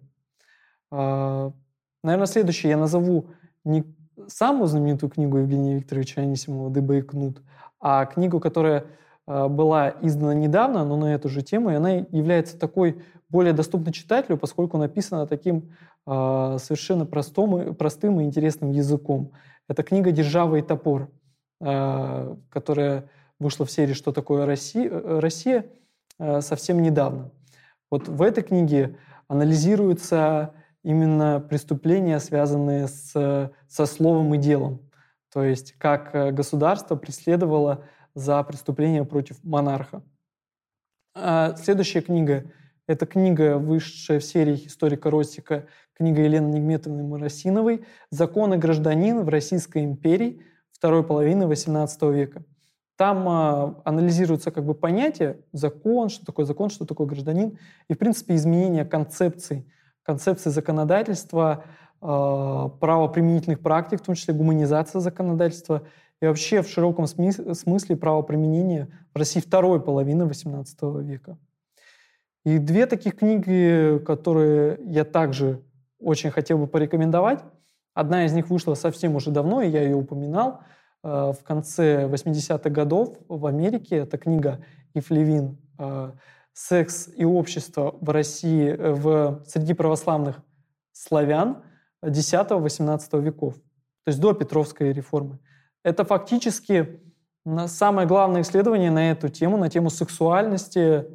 Э, 0.92 1.52
наверное, 2.04 2.28
следующее 2.28 2.72
я 2.72 2.78
назову 2.78 3.28
не 3.64 3.84
самую 4.28 4.68
знаменитую 4.68 5.10
книгу 5.10 5.38
Евгения 5.38 5.76
Викторовича 5.76 6.22
Анисимова 6.22 6.70
«Дыба 6.70 6.96
и 6.96 7.02
кнут», 7.02 7.42
а 7.80 8.06
книгу, 8.06 8.40
которая 8.40 8.82
э, 8.82 8.86
была 9.28 9.96
издана 10.02 10.34
недавно, 10.34 10.86
но 10.86 10.98
на 10.98 11.14
эту 11.16 11.30
же 11.30 11.42
тему, 11.42 11.72
и 11.72 11.76
она 11.76 11.92
является 11.92 12.60
такой 12.60 13.02
более 13.30 13.54
доступна 13.54 13.92
читателю, 13.92 14.38
поскольку 14.38 14.78
написана 14.78 15.28
таким 15.28 15.74
э, 16.08 16.58
совершенно 16.60 17.06
простым, 17.06 17.76
простым 17.76 18.20
и 18.20 18.24
интересным 18.24 18.72
языком. 18.72 19.32
Это 19.68 19.84
книга 19.84 20.12
«Держава 20.12 20.58
и 20.58 20.62
топор», 20.62 21.10
э, 21.60 22.36
которая 22.50 23.10
вышла 23.40 23.66
в 23.66 23.72
серии 23.72 23.94
«Что 23.94 24.12
такое 24.12 24.46
Россия?», 24.46 24.90
Россия 25.20 25.66
э, 26.20 26.42
совсем 26.42 26.82
недавно. 26.82 27.32
Вот 27.90 28.08
в 28.08 28.22
этой 28.22 28.44
книге 28.44 28.98
анализируются 29.28 30.54
именно 30.84 31.40
преступления, 31.40 32.20
связанные 32.20 32.88
с, 32.88 33.52
со 33.68 33.86
словом 33.86 34.36
и 34.36 34.38
делом. 34.38 34.80
То 35.34 35.44
есть 35.44 35.74
как 35.74 36.34
государство 36.34 36.96
преследовало 36.96 37.84
за 38.16 38.42
преступления 38.44 39.06
против 39.06 39.44
монарха. 39.44 40.02
Следующая 41.58 42.02
книга 42.02 42.52
это 42.88 43.08
книга, 43.08 43.58
высшая 43.58 44.20
в 44.20 44.24
серии 44.24 44.68
историка 44.68 45.10
Ростика, 45.10 45.66
книга 45.94 46.22
Елены 46.22 46.54
Нигметовны 46.54 47.04
Моросиновой 47.04 47.84
«Законы 48.12 48.58
гражданин 48.58 49.24
в 49.24 49.30
Российской 49.30 49.84
империи 49.84 50.44
второй 50.72 51.04
половины 51.04 51.44
XVIII 51.46 52.14
века». 52.14 52.44
Там 52.96 53.28
а, 53.28 53.82
анализируются 53.86 54.52
как 54.52 54.66
бы 54.66 54.76
понятия 54.76 55.40
закон, 55.52 56.10
что 56.10 56.28
такое 56.28 56.46
закон, 56.46 56.70
что 56.70 56.86
такое 56.86 57.08
гражданин, 57.08 57.58
и, 57.90 57.96
в 57.96 57.98
принципе, 57.98 58.36
изменение 58.36 58.86
концепций, 58.86 59.68
концепции 60.04 60.52
законодательства, 60.52 61.66
а, 62.02 62.70
правоприменительных 62.70 63.62
практик, 63.62 64.00
в 64.00 64.06
том 64.06 64.14
числе 64.14 64.36
гуманизация 64.36 65.02
законодательства, 65.02 65.88
и 66.26 66.28
вообще 66.28 66.64
в 66.64 66.68
широком 66.68 67.06
смысле 67.06 67.96
правоприменения 67.96 68.90
в 69.14 69.18
России 69.18 69.40
второй 69.40 69.80
половины 69.80 70.24
XVIII 70.24 71.04
века. 71.04 71.38
И 72.44 72.58
две 72.58 72.88
таких 72.88 73.16
книги, 73.16 74.00
которые 74.06 74.80
я 74.86 75.04
также 75.04 75.62
очень 76.00 76.32
хотел 76.32 76.58
бы 76.58 76.68
порекомендовать. 76.68 77.44
Одна 77.94 78.26
из 78.26 78.34
них 78.34 78.50
вышла 78.50 78.74
совсем 78.74 79.16
уже 79.16 79.32
давно, 79.32 79.62
и 79.62 79.70
я 79.70 79.84
ее 79.84 79.96
упоминал. 79.96 80.62
Э, 81.04 81.32
в 81.32 81.44
конце 81.44 82.08
80-х 82.08 82.70
годов 82.72 83.18
в 83.28 83.46
Америке 83.46 83.98
это 83.98 84.18
книга 84.18 84.66
Ив 84.96 85.12
Левин 85.12 85.58
э, 85.78 86.12
«Секс 86.54 87.08
и 87.16 87.24
общество 87.24 87.96
в 88.02 88.10
России 88.10 88.68
э, 88.68 88.92
в, 88.94 89.44
среди 89.46 89.74
православных 89.74 90.42
славян 90.92 91.64
10-18 92.04 93.22
веков», 93.22 93.56
то 93.56 94.10
есть 94.10 94.20
до 94.20 94.34
Петровской 94.34 94.92
реформы. 94.92 95.40
Это 95.86 96.04
фактически 96.04 97.00
самое 97.68 98.08
главное 98.08 98.42
исследование 98.42 98.92
на 98.92 99.12
эту 99.12 99.30
тему, 99.30 99.56
на 99.56 99.70
тему 99.70 99.90
сексуальности, 99.90 101.06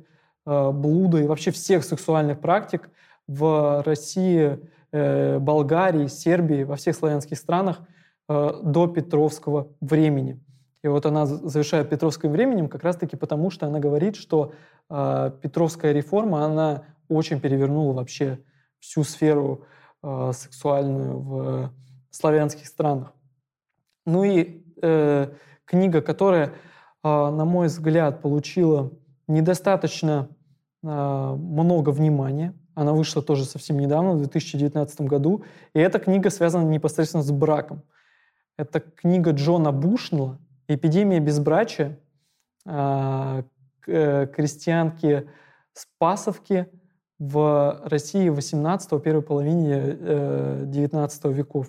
Э, 0.47 0.71
блуда 0.73 1.19
и 1.19 1.27
вообще 1.27 1.51
всех 1.51 1.85
сексуальных 1.85 2.41
практик 2.41 2.91
в 3.27 3.83
России, 3.85 4.59
э, 4.91 5.39
Болгарии, 5.39 6.07
Сербии, 6.07 6.65
во 6.65 6.77
всех 6.77 6.97
славянских 6.97 7.39
странах 7.39 7.81
э, 8.29 8.61
до 8.63 8.87
Петровского 8.87 9.69
времени. 9.81 10.43
И 10.83 10.89
вот 10.89 11.05
она 11.05 11.27
завершает 11.27 11.91
Петровским 11.91 12.33
временем 12.33 12.69
как 12.69 12.83
раз-таки 12.85 13.17
потому, 13.17 13.51
что 13.51 13.67
она 13.67 13.81
говорит, 13.81 14.17
что 14.17 14.53
Петровская 14.89 15.93
реформа, 15.93 16.45
она 16.45 16.85
очень 17.09 17.39
перевернула 17.39 17.93
вообще 17.93 18.41
всю 18.81 19.05
сферу 19.05 19.67
сексуальную 20.03 21.21
в 21.21 21.73
славянских 22.11 22.67
странах. 22.67 23.13
Ну 24.07 24.25
и 24.25 24.65
э, 24.83 25.29
книга, 25.65 26.01
которая, 26.03 26.53
на 27.03 27.45
мой 27.45 27.69
взгляд, 27.69 28.21
получила 28.23 28.91
недостаточно 29.31 30.29
э, 30.83 30.87
много 30.87 31.91
внимания. 31.91 32.55
Она 32.75 32.93
вышла 32.93 33.23
тоже 33.23 33.45
совсем 33.45 33.79
недавно, 33.79 34.13
в 34.13 34.19
2019 34.19 35.03
году. 35.03 35.45
И 35.75 35.79
эта 35.79 35.99
книга 35.99 36.31
связана 36.31 36.69
непосредственно 36.69 37.23
с 37.23 37.31
браком. 37.31 37.83
Это 38.57 38.81
книга 38.81 39.31
Джона 39.31 39.73
Бушнелла 39.73 40.39
«Эпидемия 40.69 41.21
безбрачия». 41.21 41.99
Э, 42.67 43.43
э, 43.87 44.27
крестьянки 44.27 45.29
Спасовки 45.73 46.67
в 47.19 47.81
России 47.85 48.29
18 48.29 49.03
первой 49.03 49.23
половине 49.23 50.67
19 50.67 51.25
веков. 51.27 51.69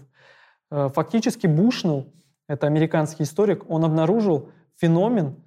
Фактически 0.70 1.46
Бушнелл, 1.46 2.12
это 2.52 2.68
американский 2.68 3.24
историк, 3.24 3.64
он 3.70 3.86
обнаружил 3.86 4.50
феномен 4.76 5.38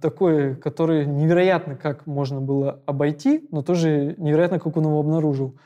такой, 0.00 0.56
который 0.56 1.06
невероятно 1.06 1.76
как 1.76 2.06
можно 2.06 2.40
было 2.40 2.82
обойти, 2.84 3.46
но 3.52 3.62
тоже 3.62 4.16
невероятно, 4.18 4.58
как 4.58 4.76
он 4.76 4.84
его 4.84 4.98
обнаружил. 4.98 5.56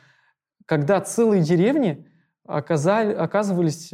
Когда 0.65 1.01
целые 1.01 1.41
деревни 1.41 2.07
оказали, 2.45 3.13
оказывались 3.13 3.89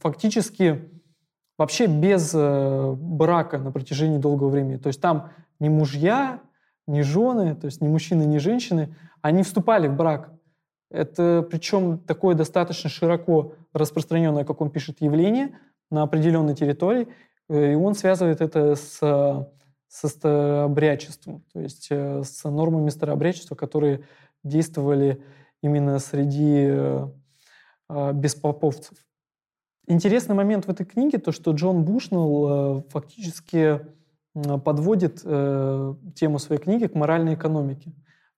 фактически 0.00 0.88
вообще 1.58 1.86
без 1.86 2.32
э, 2.32 2.94
брака 2.96 3.58
на 3.58 3.72
протяжении 3.72 4.18
долгого 4.18 4.48
времени. 4.48 4.76
То 4.76 4.86
есть 4.86 5.00
там 5.00 5.32
ни 5.58 5.68
мужья, 5.68 6.40
ни 6.86 7.00
жены, 7.00 7.56
то 7.56 7.66
есть 7.66 7.82
ни 7.82 7.88
мужчины, 7.88 8.22
ни 8.22 8.38
женщины, 8.38 8.94
они 9.20 9.42
вступали 9.42 9.88
в 9.88 9.96
брак. 9.96 10.32
Это 10.90 11.44
причем 11.50 11.98
такое 11.98 12.36
достаточно 12.36 12.88
широко 12.88 13.54
распространенное, 13.72 14.44
как 14.44 14.60
он 14.60 14.70
пишет, 14.70 15.00
явление 15.00 15.58
на 15.90 16.02
определенной 16.02 16.54
территории, 16.54 17.08
э, 17.48 17.72
и 17.72 17.74
он 17.74 17.94
связывает 17.94 18.40
это 18.40 18.74
с, 18.74 18.98
со 19.88 20.08
старообрядчеством, 20.08 21.44
то 21.52 21.60
есть 21.60 21.88
э, 21.90 22.22
с 22.22 22.44
нормами 22.48 22.90
старообрядчества, 22.90 23.54
которые 23.54 24.04
действовали 24.44 25.22
именно 25.62 25.98
среди 25.98 26.72
беспоповцев. 27.88 28.96
Интересный 29.90 30.34
момент 30.34 30.66
в 30.66 30.70
этой 30.70 30.84
книге 30.84 31.16
то, 31.16 31.32
что 31.32 31.52
Джон 31.52 31.82
Бушнелл 31.82 32.80
э, 32.80 32.82
фактически 32.90 33.80
подводит 34.34 35.22
э, 35.24 35.94
тему 36.14 36.38
своей 36.38 36.60
книги 36.60 36.86
к 36.88 36.94
моральной 36.94 37.34
экономике. 37.34 37.94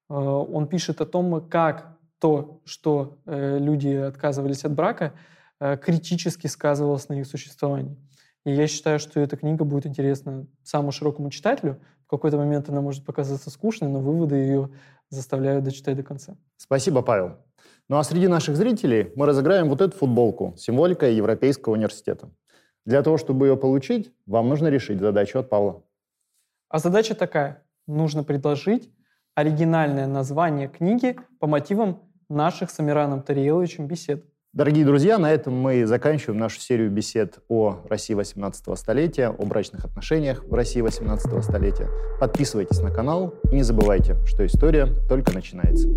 Э, 0.08 0.14
он 0.14 0.68
пишет 0.68 1.00
о 1.00 1.06
том, 1.06 1.44
как 1.48 1.98
то, 2.20 2.60
что 2.66 3.18
люди 3.24 3.88
отказывались 3.88 4.64
от 4.64 4.74
брака, 4.74 5.14
критически 5.60 6.46
сказывалось 6.46 7.08
на 7.08 7.20
их 7.20 7.26
существовании. 7.26 7.96
И 8.44 8.52
я 8.52 8.66
считаю, 8.66 8.98
что 8.98 9.20
эта 9.20 9.36
книга 9.36 9.64
будет 9.64 9.86
интересна 9.86 10.46
самому 10.62 10.92
широкому 10.92 11.30
читателю. 11.30 11.80
В 12.06 12.10
какой-то 12.10 12.38
момент 12.38 12.68
она 12.68 12.80
может 12.80 13.04
показаться 13.04 13.50
скучной, 13.50 13.88
но 13.88 14.00
выводы 14.00 14.36
ее 14.36 14.70
заставляют 15.10 15.64
дочитать 15.64 15.96
до 15.96 16.02
конца. 16.02 16.36
Спасибо, 16.56 17.02
Павел. 17.02 17.36
Ну 17.88 17.98
а 17.98 18.04
среди 18.04 18.28
наших 18.28 18.56
зрителей 18.56 19.12
мы 19.16 19.26
разыграем 19.26 19.68
вот 19.68 19.80
эту 19.80 19.96
футболку, 19.96 20.54
символика 20.56 21.10
Европейского 21.10 21.74
университета. 21.74 22.30
Для 22.86 23.02
того, 23.02 23.18
чтобы 23.18 23.46
ее 23.46 23.56
получить, 23.56 24.12
вам 24.26 24.48
нужно 24.48 24.68
решить 24.68 25.00
задачу 25.00 25.38
от 25.38 25.50
Павла. 25.50 25.82
А 26.68 26.78
задача 26.78 27.14
такая. 27.14 27.62
Нужно 27.86 28.24
предложить 28.24 28.90
оригинальное 29.34 30.06
название 30.06 30.68
книги 30.68 31.16
по 31.40 31.46
мотивам 31.46 32.08
наших 32.28 32.70
с 32.70 32.78
Амираном 32.80 33.22
Тариеловичем 33.22 33.86
бесед. 33.86 34.24
Дорогие 34.52 34.84
друзья, 34.84 35.16
на 35.18 35.30
этом 35.30 35.54
мы 35.54 35.86
заканчиваем 35.86 36.40
нашу 36.40 36.58
серию 36.58 36.90
бесед 36.90 37.38
о 37.48 37.82
России 37.88 38.14
18 38.14 38.76
столетия, 38.76 39.28
о 39.28 39.46
брачных 39.46 39.84
отношениях 39.84 40.42
в 40.42 40.52
России 40.52 40.80
18 40.80 41.44
столетия. 41.44 41.88
Подписывайтесь 42.18 42.80
на 42.80 42.90
канал 42.90 43.32
и 43.52 43.54
не 43.54 43.62
забывайте, 43.62 44.16
что 44.26 44.44
история 44.44 44.88
только 45.08 45.32
начинается. 45.32 45.88